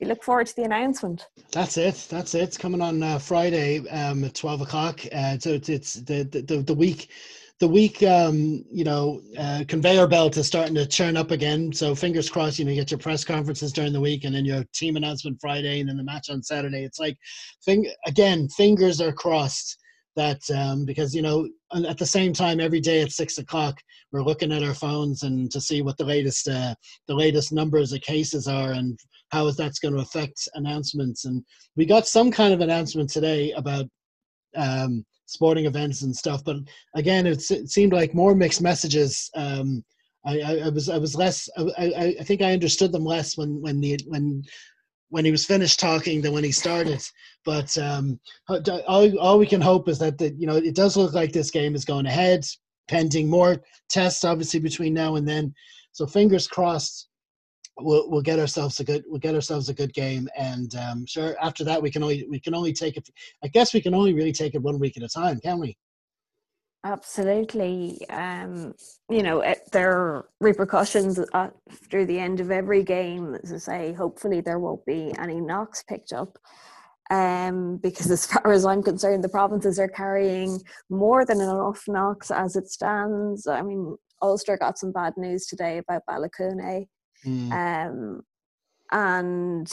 We 0.00 0.06
look 0.06 0.22
forward 0.22 0.46
to 0.48 0.56
the 0.56 0.64
announcement. 0.64 1.26
That's 1.52 1.78
it. 1.78 2.06
That's 2.10 2.34
it. 2.34 2.42
It's 2.42 2.58
coming 2.58 2.82
on 2.82 3.02
uh, 3.02 3.18
Friday 3.18 3.88
um, 3.88 4.24
at 4.24 4.34
twelve 4.34 4.60
o'clock. 4.60 5.00
Uh, 5.12 5.38
so 5.38 5.50
it's, 5.50 5.68
it's 5.68 5.94
the, 5.94 6.24
the 6.24 6.62
the 6.62 6.74
week 6.74 7.10
the 7.58 7.68
week 7.68 8.02
um, 8.02 8.62
you 8.70 8.84
know 8.84 9.22
uh, 9.38 9.64
conveyor 9.66 10.06
belt 10.06 10.36
is 10.36 10.46
starting 10.46 10.74
to 10.74 10.86
churn 10.86 11.16
up 11.16 11.30
again. 11.30 11.72
So 11.72 11.94
fingers 11.94 12.28
crossed. 12.28 12.58
You 12.58 12.66
know, 12.66 12.72
you 12.72 12.76
get 12.76 12.90
your 12.90 12.98
press 12.98 13.24
conferences 13.24 13.72
during 13.72 13.94
the 13.94 14.00
week, 14.00 14.24
and 14.24 14.34
then 14.34 14.44
your 14.44 14.64
team 14.74 14.96
announcement 14.96 15.38
Friday, 15.40 15.80
and 15.80 15.88
then 15.88 15.96
the 15.96 16.04
match 16.04 16.28
on 16.28 16.42
Saturday. 16.42 16.84
It's 16.84 17.00
like, 17.00 17.16
thing 17.64 17.90
again, 18.06 18.48
fingers 18.50 19.00
are 19.00 19.12
crossed 19.12 19.78
that 20.16 20.40
um, 20.50 20.84
because 20.84 21.14
you 21.14 21.22
know 21.22 21.48
at 21.88 21.98
the 21.98 22.06
same 22.06 22.32
time 22.32 22.60
every 22.60 22.80
day 22.80 23.02
at 23.02 23.12
six 23.12 23.38
o'clock 23.38 23.78
we're 24.12 24.22
looking 24.22 24.52
at 24.52 24.62
our 24.62 24.74
phones 24.74 25.22
and 25.22 25.50
to 25.50 25.60
see 25.60 25.82
what 25.82 25.96
the 25.98 26.04
latest 26.04 26.48
uh, 26.48 26.74
the 27.06 27.14
latest 27.14 27.52
numbers 27.52 27.92
of 27.92 28.00
cases 28.00 28.48
are 28.48 28.72
and 28.72 28.98
how 29.30 29.46
is 29.46 29.56
that's 29.56 29.78
going 29.78 29.94
to 29.94 30.00
affect 30.00 30.48
announcements 30.54 31.24
and 31.24 31.44
we 31.76 31.84
got 31.84 32.06
some 32.06 32.30
kind 32.30 32.52
of 32.52 32.60
announcement 32.60 33.10
today 33.10 33.52
about 33.52 33.86
um, 34.56 35.04
sporting 35.26 35.66
events 35.66 36.02
and 36.02 36.14
stuff. 36.14 36.42
But 36.44 36.56
again, 36.94 37.26
it, 37.26 37.42
it 37.50 37.68
seemed 37.68 37.92
like 37.92 38.14
more 38.14 38.34
mixed 38.34 38.62
messages. 38.62 39.30
Um, 39.34 39.84
I, 40.24 40.40
I, 40.40 40.52
I, 40.64 40.68
was 40.70 40.88
I 40.88 40.98
was 40.98 41.14
less. 41.14 41.48
I, 41.56 42.14
I 42.20 42.24
think 42.24 42.42
I 42.42 42.52
understood 42.52 42.90
them 42.92 43.04
less 43.04 43.36
when 43.36 43.60
when 43.60 43.80
the 43.80 43.98
when 44.06 44.42
when 45.08 45.24
he 45.24 45.30
was 45.30 45.46
finished 45.46 45.80
talking 45.80 46.20
than 46.20 46.32
when 46.32 46.44
he 46.44 46.52
started. 46.52 47.02
But 47.44 47.76
um, 47.78 48.18
all, 48.48 49.18
all 49.18 49.38
we 49.38 49.46
can 49.46 49.60
hope 49.60 49.88
is 49.88 49.98
that 50.00 50.18
the, 50.18 50.34
you 50.36 50.46
know 50.46 50.56
it 50.56 50.74
does 50.74 50.96
look 50.96 51.14
like 51.14 51.32
this 51.32 51.50
game 51.50 51.74
is 51.74 51.84
going 51.84 52.06
ahead, 52.06 52.44
pending 52.88 53.28
more 53.28 53.62
tests, 53.88 54.24
obviously 54.24 54.60
between 54.60 54.94
now 54.94 55.16
and 55.16 55.28
then. 55.28 55.54
So 55.92 56.06
fingers 56.06 56.46
crossed 56.46 57.08
we'll 57.78 58.10
we'll 58.10 58.22
get 58.22 58.38
ourselves 58.38 58.80
a 58.80 58.84
good 58.84 59.04
we'll 59.06 59.20
get 59.20 59.34
ourselves 59.34 59.68
a 59.68 59.74
good 59.74 59.92
game 59.92 60.28
and 60.36 60.74
um, 60.76 61.04
sure 61.06 61.36
after 61.42 61.64
that 61.64 61.80
we 61.80 61.90
can 61.90 62.02
only 62.02 62.26
we 62.30 62.40
can 62.40 62.54
only 62.54 62.72
take 62.72 62.96
it 62.96 63.08
i 63.44 63.48
guess 63.48 63.74
we 63.74 63.80
can 63.80 63.94
only 63.94 64.14
really 64.14 64.32
take 64.32 64.54
it 64.54 64.62
one 64.62 64.78
week 64.78 64.96
at 64.96 65.02
a 65.02 65.08
time 65.08 65.38
can 65.40 65.58
we 65.58 65.76
absolutely. 66.92 67.98
Um, 68.10 68.74
you 69.08 69.22
know 69.22 69.40
it, 69.40 69.60
there 69.72 69.92
are 69.92 70.28
repercussions 70.40 71.20
after 71.34 72.04
the 72.04 72.18
end 72.18 72.40
of 72.40 72.50
every 72.50 72.82
game. 72.82 73.36
As 73.42 73.52
i 73.52 73.58
say 73.58 73.92
hopefully 73.92 74.40
there 74.40 74.58
won't 74.58 74.84
be 74.86 75.12
any 75.18 75.40
knocks 75.40 75.82
picked 75.82 76.12
up. 76.12 76.38
Um, 77.10 77.76
because 77.76 78.10
as 78.10 78.26
far 78.32 78.50
as 78.50 78.64
i'm 78.64 78.82
concerned 78.82 79.22
the 79.22 79.28
provinces 79.28 79.78
are 79.78 79.86
carrying 79.88 80.60
more 80.90 81.24
than 81.24 81.40
enough 81.40 81.82
knocks 81.88 82.30
as 82.30 82.56
it 82.56 82.68
stands. 82.68 83.46
I 83.46 83.62
mean 83.62 83.96
ulster 84.22 84.56
got 84.56 84.78
some 84.78 84.92
bad 84.92 85.14
news 85.16 85.46
today 85.46 85.78
about 85.78 86.02
Baloucoune 86.08 86.86
Mm. 87.24 87.50
Um, 87.52 88.22
and 88.92 89.68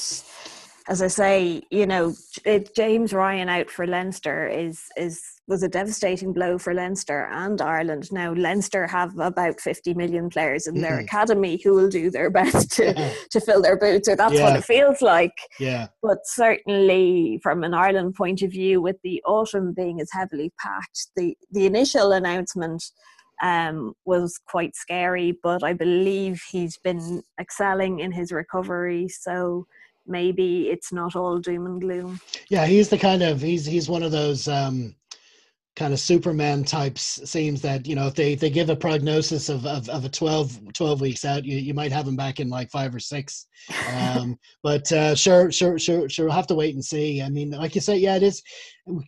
as 0.87 1.01
I 1.01 1.07
say, 1.07 1.61
you 1.69 1.85
know, 1.85 2.13
it, 2.45 2.75
James 2.75 3.13
Ryan 3.13 3.49
out 3.49 3.69
for 3.69 3.87
Leinster 3.87 4.47
is 4.47 4.83
is 4.97 5.21
was 5.47 5.63
a 5.63 5.67
devastating 5.67 6.33
blow 6.33 6.57
for 6.57 6.73
Leinster 6.73 7.29
and 7.31 7.61
Ireland. 7.61 8.11
Now 8.11 8.33
Leinster 8.33 8.87
have 8.87 9.17
about 9.17 9.59
fifty 9.61 9.93
million 9.93 10.29
players 10.29 10.67
in 10.67 10.81
their 10.81 10.97
mm. 10.97 11.03
academy 11.03 11.59
who 11.63 11.73
will 11.73 11.89
do 11.89 12.09
their 12.09 12.29
best 12.41 12.71
to 12.73 12.93
yeah. 12.93 13.13
to 13.31 13.39
fill 13.39 13.61
their 13.61 13.77
boots, 13.77 14.07
or 14.09 14.15
that's 14.15 14.33
yeah. 14.33 14.43
what 14.43 14.57
it 14.57 14.65
feels 14.65 15.01
like. 15.01 15.37
Yeah. 15.59 15.87
But 16.01 16.19
certainly, 16.25 17.39
from 17.41 17.63
an 17.63 17.73
Ireland 17.73 18.15
point 18.15 18.41
of 18.41 18.51
view, 18.51 18.81
with 18.81 18.97
the 19.03 19.21
autumn 19.25 19.73
being 19.73 20.01
as 20.01 20.09
heavily 20.11 20.51
packed, 20.59 21.07
the 21.15 21.35
the 21.51 21.65
initial 21.65 22.11
announcement 22.11 22.83
um, 23.41 23.93
was 24.05 24.39
quite 24.47 24.75
scary, 24.75 25.37
but 25.43 25.63
I 25.63 25.73
believe 25.73 26.41
he's 26.51 26.77
been 26.77 27.23
excelling 27.39 27.99
in 27.99 28.11
his 28.11 28.31
recovery. 28.31 29.07
So 29.07 29.65
maybe 30.05 30.69
it's 30.69 30.91
not 30.91 31.15
all 31.15 31.37
doom 31.37 31.65
and 31.65 31.81
gloom. 31.81 32.19
Yeah, 32.49 32.65
he's 32.65 32.89
the 32.89 32.97
kind 32.97 33.23
of 33.23 33.41
he's 33.41 33.65
he's 33.65 33.89
one 33.89 34.03
of 34.03 34.11
those 34.11 34.47
um, 34.47 34.95
kind 35.75 35.93
of 35.93 35.99
Superman 35.99 36.63
types 36.63 37.19
seems 37.29 37.61
that 37.61 37.87
you 37.87 37.95
know 37.95 38.07
if 38.07 38.13
they 38.13 38.35
they 38.35 38.49
give 38.49 38.69
a 38.69 38.75
prognosis 38.75 39.49
of 39.49 39.65
of, 39.65 39.89
of 39.89 40.05
a 40.05 40.09
12, 40.09 40.73
12 40.73 41.01
weeks 41.01 41.25
out 41.25 41.45
you, 41.45 41.57
you 41.57 41.73
might 41.73 41.91
have 41.91 42.07
him 42.07 42.15
back 42.15 42.39
in 42.39 42.49
like 42.49 42.69
five 42.69 42.93
or 42.93 42.99
six. 42.99 43.47
Um, 43.91 44.37
but 44.63 44.91
uh, 44.91 45.15
sure 45.15 45.51
sure 45.51 45.79
sure 45.79 46.07
sure 46.09 46.25
we'll 46.25 46.35
have 46.35 46.47
to 46.47 46.55
wait 46.55 46.75
and 46.75 46.83
see. 46.83 47.21
I 47.21 47.29
mean 47.29 47.51
like 47.51 47.75
you 47.75 47.81
say 47.81 47.97
yeah 47.97 48.15
it 48.15 48.23
is 48.23 48.43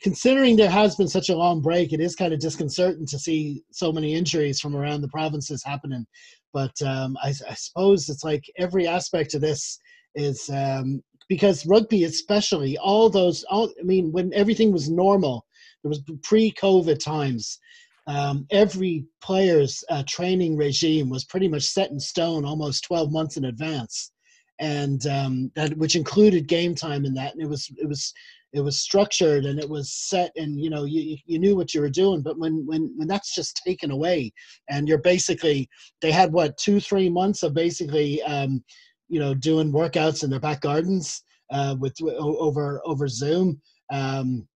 considering 0.02 0.56
there 0.56 0.70
has 0.70 0.96
been 0.96 1.08
such 1.08 1.30
a 1.30 1.36
long 1.36 1.62
break 1.62 1.94
it 1.94 2.00
is 2.00 2.16
kind 2.16 2.34
of 2.34 2.40
disconcerting 2.40 3.06
to 3.08 3.20
see 3.20 3.62
so 3.72 3.92
many 3.92 4.16
injuries 4.16 4.60
from 4.60 4.76
around 4.76 5.02
the 5.02 5.10
provinces 5.10 5.64
happening. 5.64 6.06
But 6.52 6.82
um, 6.82 7.18
I, 7.22 7.30
I 7.50 7.54
suppose 7.54 8.10
it's 8.10 8.24
like 8.24 8.44
every 8.58 8.88
aspect 8.88 9.34
of 9.34 9.42
this 9.42 9.78
is 10.16 10.50
um, 10.50 11.04
because 11.28 11.66
rugby 11.66 12.04
especially 12.04 12.78
all 12.78 13.10
those 13.10 13.44
all 13.46 13.72
I 13.80 13.84
mean 13.84 14.12
when 14.12 14.34
everything 14.34 14.72
was 14.72 14.90
normal 14.90 15.46
it 15.86 15.88
was 15.88 16.02
pre-COVID 16.24 17.00
times. 17.00 17.60
Um, 18.08 18.46
every 18.52 19.06
player's 19.22 19.84
uh, 19.90 20.04
training 20.08 20.58
regime 20.58 21.10
was 21.10 21.26
pretty 21.26 21.48
much 21.48 21.64
set 21.64 21.90
in 21.90 22.00
stone 22.00 22.46
almost 22.46 22.84
12 22.84 23.12
months 23.12 23.38
in 23.38 23.46
advance 23.46 24.12
and 24.60 25.06
um, 25.08 25.52
that 25.56 25.76
which 25.78 25.96
included 25.96 26.48
game 26.48 26.76
time 26.76 27.04
in 27.04 27.16
that 27.16 27.34
and 27.34 27.42
it 27.42 27.50
was 27.50 27.68
it 27.78 27.90
was 27.90 28.14
it 28.54 28.62
was 28.62 28.80
structured 28.80 29.46
and 29.46 29.60
it 29.60 29.68
was 29.68 29.92
set 29.92 30.32
and 30.36 30.60
you 30.60 30.70
know 30.70 30.86
you, 30.86 31.18
you 31.26 31.40
knew 31.40 31.56
what 31.56 31.74
you 31.74 31.82
were 31.82 31.90
doing 31.90 32.22
but 32.22 32.38
when 32.38 32.64
when 32.68 32.94
when 32.96 33.08
that's 33.08 33.34
just 33.34 33.60
taken 33.66 33.90
away 33.90 34.32
and 34.70 34.88
you're 34.88 35.00
basically 35.00 35.68
they 36.02 36.12
had 36.12 36.32
what 36.32 36.56
two 36.58 36.80
three 36.80 37.10
months 37.10 37.42
of 37.42 37.56
basically 37.56 38.22
um, 38.24 38.64
you 39.08 39.20
know 39.20 39.34
doing 39.34 39.72
workouts 39.72 40.24
in 40.24 40.30
their 40.30 40.40
back 40.40 40.62
gardens 40.62 41.24
uh, 41.52 41.76
with 41.80 41.96
over 42.18 42.82
over 42.86 43.08
zoom 43.08 43.62
um, 43.92 44.48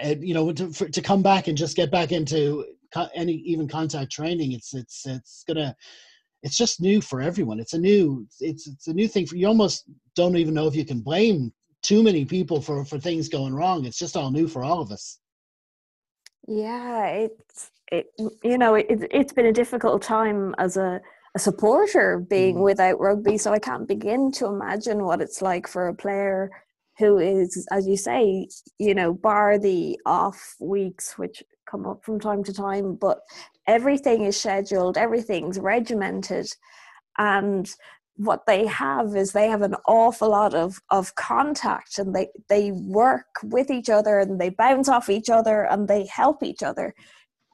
and 0.00 0.26
you 0.26 0.34
know 0.34 0.52
to, 0.52 0.70
for, 0.72 0.88
to 0.88 1.00
come 1.00 1.22
back 1.22 1.48
and 1.48 1.56
just 1.56 1.76
get 1.76 1.90
back 1.90 2.12
into 2.12 2.64
any 3.14 3.34
even 3.34 3.66
contact 3.66 4.12
training 4.12 4.52
it's 4.52 4.74
it's 4.74 5.06
it's 5.06 5.44
gonna 5.46 5.74
it's 6.42 6.56
just 6.56 6.80
new 6.80 7.00
for 7.00 7.20
everyone. 7.20 7.60
It's 7.60 7.72
a 7.72 7.78
new 7.78 8.26
it's 8.40 8.66
it's 8.66 8.88
a 8.88 8.92
new 8.92 9.08
thing 9.08 9.26
for 9.26 9.36
you 9.36 9.46
almost 9.46 9.84
don't 10.16 10.36
even 10.36 10.54
know 10.54 10.66
if 10.66 10.74
you 10.74 10.84
can 10.84 11.00
blame 11.00 11.52
too 11.82 12.02
many 12.02 12.24
people 12.24 12.60
for 12.60 12.84
for 12.84 12.98
things 12.98 13.28
going 13.28 13.54
wrong. 13.54 13.84
It's 13.84 13.98
just 13.98 14.16
all 14.16 14.30
new 14.30 14.48
for 14.48 14.64
all 14.64 14.80
of 14.80 14.90
us. 14.90 15.18
Yeah 16.46 17.06
it's 17.06 17.70
it 17.90 18.06
you 18.42 18.58
know 18.58 18.74
it, 18.74 18.86
it's 18.88 19.32
been 19.32 19.46
a 19.46 19.52
difficult 19.52 20.02
time 20.02 20.54
as 20.58 20.76
a 20.76 21.00
a 21.34 21.38
supporter 21.38 22.18
being 22.28 22.56
mm. 22.56 22.62
without 22.62 23.00
rugby 23.00 23.38
so 23.38 23.52
i 23.52 23.58
can't 23.58 23.88
begin 23.88 24.30
to 24.30 24.46
imagine 24.46 25.04
what 25.04 25.20
it's 25.20 25.40
like 25.42 25.66
for 25.66 25.88
a 25.88 25.94
player 25.94 26.50
who 26.98 27.18
is, 27.18 27.66
as 27.70 27.86
you 27.86 27.96
say, 27.96 28.48
you 28.78 28.94
know, 28.94 29.12
bar 29.12 29.58
the 29.58 29.98
off 30.06 30.56
weeks 30.60 31.16
which 31.18 31.42
come 31.66 31.86
up 31.86 32.04
from 32.04 32.20
time 32.20 32.44
to 32.44 32.52
time, 32.52 32.94
but 32.94 33.20
everything 33.66 34.24
is 34.24 34.36
scheduled, 34.36 34.98
everything's 34.98 35.58
regimented, 35.58 36.46
and 37.18 37.74
what 38.16 38.44
they 38.46 38.66
have 38.66 39.16
is 39.16 39.32
they 39.32 39.48
have 39.48 39.62
an 39.62 39.74
awful 39.88 40.28
lot 40.30 40.54
of, 40.54 40.78
of 40.90 41.14
contact 41.14 41.98
and 41.98 42.14
they, 42.14 42.28
they 42.48 42.70
work 42.72 43.26
with 43.42 43.70
each 43.70 43.88
other 43.88 44.20
and 44.20 44.38
they 44.38 44.50
bounce 44.50 44.88
off 44.88 45.08
each 45.08 45.30
other 45.30 45.62
and 45.62 45.88
they 45.88 46.04
help 46.06 46.42
each 46.42 46.62
other. 46.62 46.94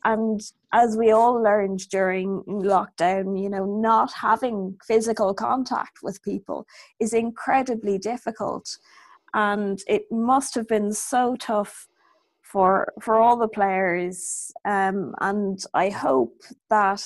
And 0.04 0.40
as 0.72 0.96
we 0.96 1.10
all 1.10 1.42
learned 1.42 1.88
during 1.88 2.42
lockdown, 2.46 3.40
you 3.40 3.50
know, 3.50 3.64
not 3.64 4.12
having 4.12 4.76
physical 4.84 5.34
contact 5.34 5.98
with 6.02 6.22
people 6.22 6.66
is 7.00 7.12
incredibly 7.12 7.98
difficult. 7.98 8.78
And 9.34 9.80
it 9.86 10.04
must 10.10 10.54
have 10.54 10.68
been 10.68 10.92
so 10.92 11.36
tough 11.36 11.88
for 12.42 12.92
for 13.00 13.16
all 13.16 13.36
the 13.36 13.48
players. 13.48 14.50
Um, 14.64 15.14
and 15.20 15.62
i 15.74 15.90
hope 15.90 16.42
that 16.70 17.02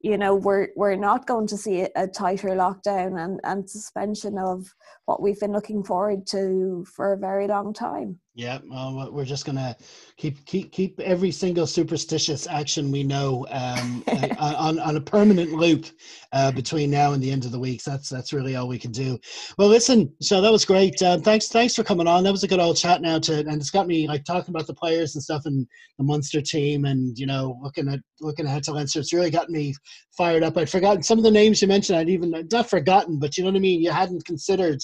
you 0.00 0.16
know 0.16 0.34
we're 0.34 0.68
we're 0.76 0.96
not 0.96 1.26
going 1.26 1.46
to 1.48 1.56
see 1.56 1.86
a, 1.96 2.06
tighter 2.06 2.50
lockdown 2.50 3.18
and 3.22 3.40
and 3.44 3.68
suspension 3.68 4.38
of 4.38 4.74
what 5.06 5.20
we've 5.20 5.40
been 5.40 5.52
looking 5.52 5.82
forward 5.82 6.26
to 6.26 6.84
for 6.94 7.12
a 7.12 7.18
very 7.18 7.48
long 7.48 7.72
time 7.72 8.18
Yeah, 8.38 8.60
well, 8.70 9.10
we're 9.10 9.24
just 9.24 9.44
gonna 9.44 9.76
keep 10.16 10.46
keep 10.46 10.70
keep 10.70 11.00
every 11.00 11.32
single 11.32 11.66
superstitious 11.66 12.46
action 12.46 12.92
we 12.92 13.02
know 13.02 13.44
um, 13.50 14.04
on 14.38 14.78
on 14.78 14.94
a 14.94 15.00
permanent 15.00 15.54
loop 15.54 15.86
uh, 16.32 16.52
between 16.52 16.88
now 16.88 17.14
and 17.14 17.20
the 17.20 17.32
end 17.32 17.46
of 17.46 17.50
the 17.50 17.58
week. 17.58 17.80
So 17.80 17.90
that's 17.90 18.08
that's 18.08 18.32
really 18.32 18.54
all 18.54 18.68
we 18.68 18.78
can 18.78 18.92
do. 18.92 19.18
Well, 19.58 19.66
listen, 19.66 20.14
so 20.22 20.40
that 20.40 20.52
was 20.52 20.64
great. 20.64 21.02
Uh, 21.02 21.18
thanks 21.18 21.48
thanks 21.48 21.74
for 21.74 21.82
coming 21.82 22.06
on. 22.06 22.22
That 22.22 22.30
was 22.30 22.44
a 22.44 22.48
good 22.48 22.60
old 22.60 22.76
chat 22.76 23.02
now 23.02 23.18
to, 23.18 23.40
and 23.40 23.54
it's 23.54 23.70
got 23.70 23.88
me 23.88 24.06
like 24.06 24.22
talking 24.22 24.54
about 24.54 24.68
the 24.68 24.74
players 24.74 25.16
and 25.16 25.24
stuff 25.24 25.42
and 25.44 25.66
the 25.98 26.04
Munster 26.04 26.40
team, 26.40 26.84
and 26.84 27.18
you 27.18 27.26
know 27.26 27.58
looking 27.60 27.88
at 27.88 27.98
looking 28.20 28.46
ahead 28.46 28.62
to 28.64 28.72
Leinster. 28.72 29.00
It's 29.00 29.12
really 29.12 29.32
got 29.32 29.50
me 29.50 29.74
fired 30.16 30.44
up. 30.44 30.56
I'd 30.56 30.70
forgotten 30.70 31.02
some 31.02 31.18
of 31.18 31.24
the 31.24 31.30
names 31.32 31.60
you 31.60 31.66
mentioned. 31.66 31.98
I'd 31.98 32.08
even 32.08 32.32
not 32.52 32.70
forgotten, 32.70 33.18
but 33.18 33.36
you 33.36 33.42
know 33.42 33.50
what 33.50 33.56
I 33.56 33.60
mean. 33.60 33.82
You 33.82 33.90
hadn't 33.90 34.24
considered 34.26 34.78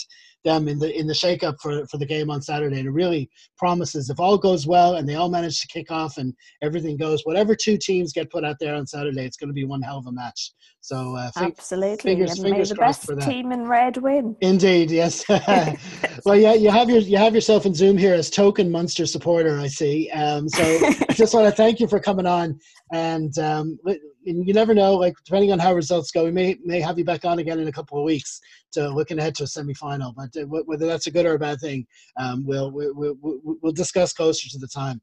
them 0.44 0.68
in 0.68 0.78
the 0.78 0.96
in 0.96 1.06
the 1.06 1.14
shakeup 1.14 1.56
for 1.60 1.86
for 1.86 1.98
the 1.98 2.06
game 2.06 2.30
on 2.30 2.42
Saturday. 2.42 2.78
And 2.78 2.88
it 2.88 2.92
really 2.92 3.30
promises 3.56 4.10
if 4.10 4.20
all 4.20 4.38
goes 4.38 4.66
well 4.66 4.96
and 4.96 5.08
they 5.08 5.14
all 5.14 5.28
manage 5.28 5.60
to 5.60 5.66
kick 5.66 5.90
off 5.90 6.18
and 6.18 6.34
everything 6.62 6.96
goes, 6.96 7.22
whatever 7.24 7.56
two 7.56 7.76
teams 7.76 8.12
get 8.12 8.30
put 8.30 8.44
out 8.44 8.56
there 8.60 8.74
on 8.74 8.86
Saturday, 8.86 9.24
it's 9.24 9.36
going 9.36 9.48
to 9.48 9.54
be 9.54 9.64
one 9.64 9.82
hell 9.82 9.98
of 9.98 10.06
a 10.06 10.12
match. 10.12 10.52
So 10.80 11.16
uh, 11.16 11.30
absolutely, 11.36 12.12
fingers, 12.12 12.40
fingers 12.40 12.70
may 12.70 12.74
the 12.74 12.80
best 12.80 13.10
team 13.22 13.52
in 13.52 13.66
red 13.66 13.96
win. 13.96 14.36
Indeed, 14.42 14.90
yes. 14.90 15.24
well, 16.26 16.36
yeah, 16.36 16.52
you 16.52 16.70
have 16.70 16.90
your 16.90 16.98
you 16.98 17.16
have 17.16 17.34
yourself 17.34 17.64
in 17.64 17.74
Zoom 17.74 17.96
here 17.96 18.14
as 18.14 18.28
token 18.28 18.70
Munster 18.70 19.06
supporter. 19.06 19.58
I 19.58 19.68
see. 19.68 20.10
Um, 20.10 20.48
so 20.48 20.62
I 20.62 21.12
just 21.14 21.32
want 21.32 21.46
to 21.46 21.52
thank 21.52 21.80
you 21.80 21.88
for 21.88 21.98
coming 21.98 22.26
on 22.26 22.60
and. 22.92 23.36
Um, 23.38 23.78
and 24.26 24.46
you 24.46 24.54
never 24.54 24.74
know. 24.74 24.94
Like 24.94 25.14
depending 25.24 25.52
on 25.52 25.58
how 25.58 25.74
results 25.74 26.10
go, 26.10 26.24
we 26.24 26.30
may 26.30 26.56
may 26.64 26.80
have 26.80 26.98
you 26.98 27.04
back 27.04 27.24
on 27.24 27.38
again 27.38 27.60
in 27.60 27.68
a 27.68 27.72
couple 27.72 27.98
of 27.98 28.04
weeks 28.04 28.40
to 28.72 28.88
looking 28.88 29.18
ahead 29.18 29.34
to 29.36 29.44
a 29.44 29.46
semi 29.46 29.74
final. 29.74 30.12
But 30.12 30.30
uh, 30.36 30.46
whether 30.46 30.86
that's 30.86 31.06
a 31.06 31.10
good 31.10 31.26
or 31.26 31.34
a 31.34 31.38
bad 31.38 31.60
thing, 31.60 31.86
um, 32.18 32.44
we'll, 32.46 32.70
we'll 32.70 33.16
we'll 33.20 33.72
discuss 33.72 34.12
closer 34.12 34.48
to 34.48 34.58
the 34.58 34.68
time. 34.68 35.00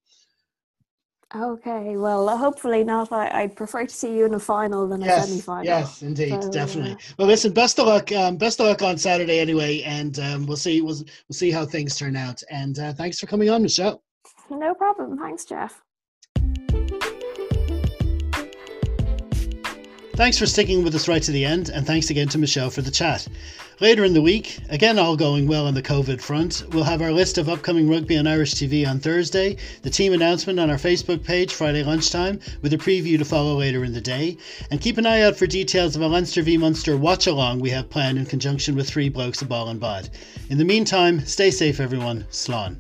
Okay, 1.34 1.96
well, 1.96 2.28
uh, 2.28 2.36
hopefully 2.36 2.84
not. 2.84 3.10
I, 3.14 3.44
would 3.44 3.56
prefer 3.56 3.86
to 3.86 3.94
see 3.94 4.18
you 4.18 4.26
in 4.26 4.34
a 4.34 4.40
final 4.40 4.86
than 4.86 5.00
yes, 5.00 5.26
a 5.26 5.28
semi-final. 5.30 5.64
Yes, 5.64 6.02
indeed, 6.02 6.44
so, 6.44 6.52
definitely. 6.52 6.92
Uh, 6.92 7.14
well, 7.20 7.28
listen, 7.28 7.54
best 7.54 7.80
of 7.80 7.88
luck. 7.88 8.12
Um, 8.12 8.36
best 8.36 8.60
of 8.60 8.66
luck 8.66 8.82
on 8.82 8.98
Saturday, 8.98 9.40
anyway, 9.40 9.82
and 9.84 10.20
um, 10.20 10.46
we'll 10.46 10.58
see. 10.58 10.82
We'll 10.82 10.98
we'll 10.98 11.34
see 11.34 11.50
how 11.50 11.66
things 11.66 11.96
turn 11.96 12.18
out. 12.18 12.42
And 12.50 12.78
uh, 12.80 12.92
thanks 12.94 13.18
for 13.18 13.28
coming 13.28 13.50
on, 13.50 13.62
Michelle. 13.62 14.04
No 14.50 14.74
problem. 14.74 15.18
Thanks, 15.18 15.46
Jeff. 15.46 15.82
Thanks 20.22 20.38
for 20.38 20.46
sticking 20.46 20.84
with 20.84 20.94
us 20.94 21.08
right 21.08 21.24
to 21.24 21.32
the 21.32 21.46
end, 21.46 21.70
and 21.70 21.84
thanks 21.84 22.12
again 22.12 22.28
to 22.28 22.38
Michelle 22.38 22.70
for 22.70 22.84
the 22.84 22.92
chat. 22.92 23.28
Later 23.80 24.06
in 24.06 24.14
the 24.14 24.22
week, 24.22 24.60
again 24.70 25.00
all 25.00 25.18
going 25.18 25.48
well 25.48 25.66
on 25.66 25.74
the 25.74 25.82
COVID 25.82 26.22
front, 26.22 26.64
we'll 26.70 26.84
have 26.84 27.02
our 27.02 27.12
list 27.12 27.40
of 27.40 27.50
upcoming 27.50 27.90
rugby 27.90 28.20
on 28.20 28.28
Irish 28.28 28.54
TV 28.54 28.88
on 28.88 29.00
Thursday, 29.00 29.58
the 29.82 29.90
team 29.90 30.14
announcement 30.14 30.60
on 30.60 30.70
our 30.70 30.78
Facebook 30.78 31.24
page 31.24 31.56
Friday 31.56 31.82
lunchtime, 31.82 32.40
with 32.62 32.72
a 32.72 32.78
preview 32.78 33.18
to 33.18 33.26
follow 33.26 33.58
later 33.58 33.84
in 33.84 33.94
the 33.94 34.00
day, 34.00 34.38
and 34.70 34.80
keep 34.80 35.00
an 35.00 35.08
eye 35.08 35.22
out 35.22 35.38
for 35.38 35.48
details 35.48 35.96
of 35.96 36.04
a 36.04 36.08
Leinster 36.08 36.44
v 36.44 36.56
Munster 36.56 36.96
watch 36.96 37.26
along 37.26 37.60
we 37.60 37.72
have 37.72 37.90
planned 37.90 38.20
in 38.20 38.28
conjunction 38.28 38.76
with 38.76 38.88
Three 38.88 39.10
Blokes 39.10 39.42
a 39.42 39.46
Ball 39.46 39.70
and 39.70 39.80
Bod. 39.80 40.08
In 40.52 40.60
the 40.60 40.66
meantime, 40.66 41.26
stay 41.26 41.50
safe 41.50 41.80
everyone. 41.80 42.28
Slán. 42.30 42.76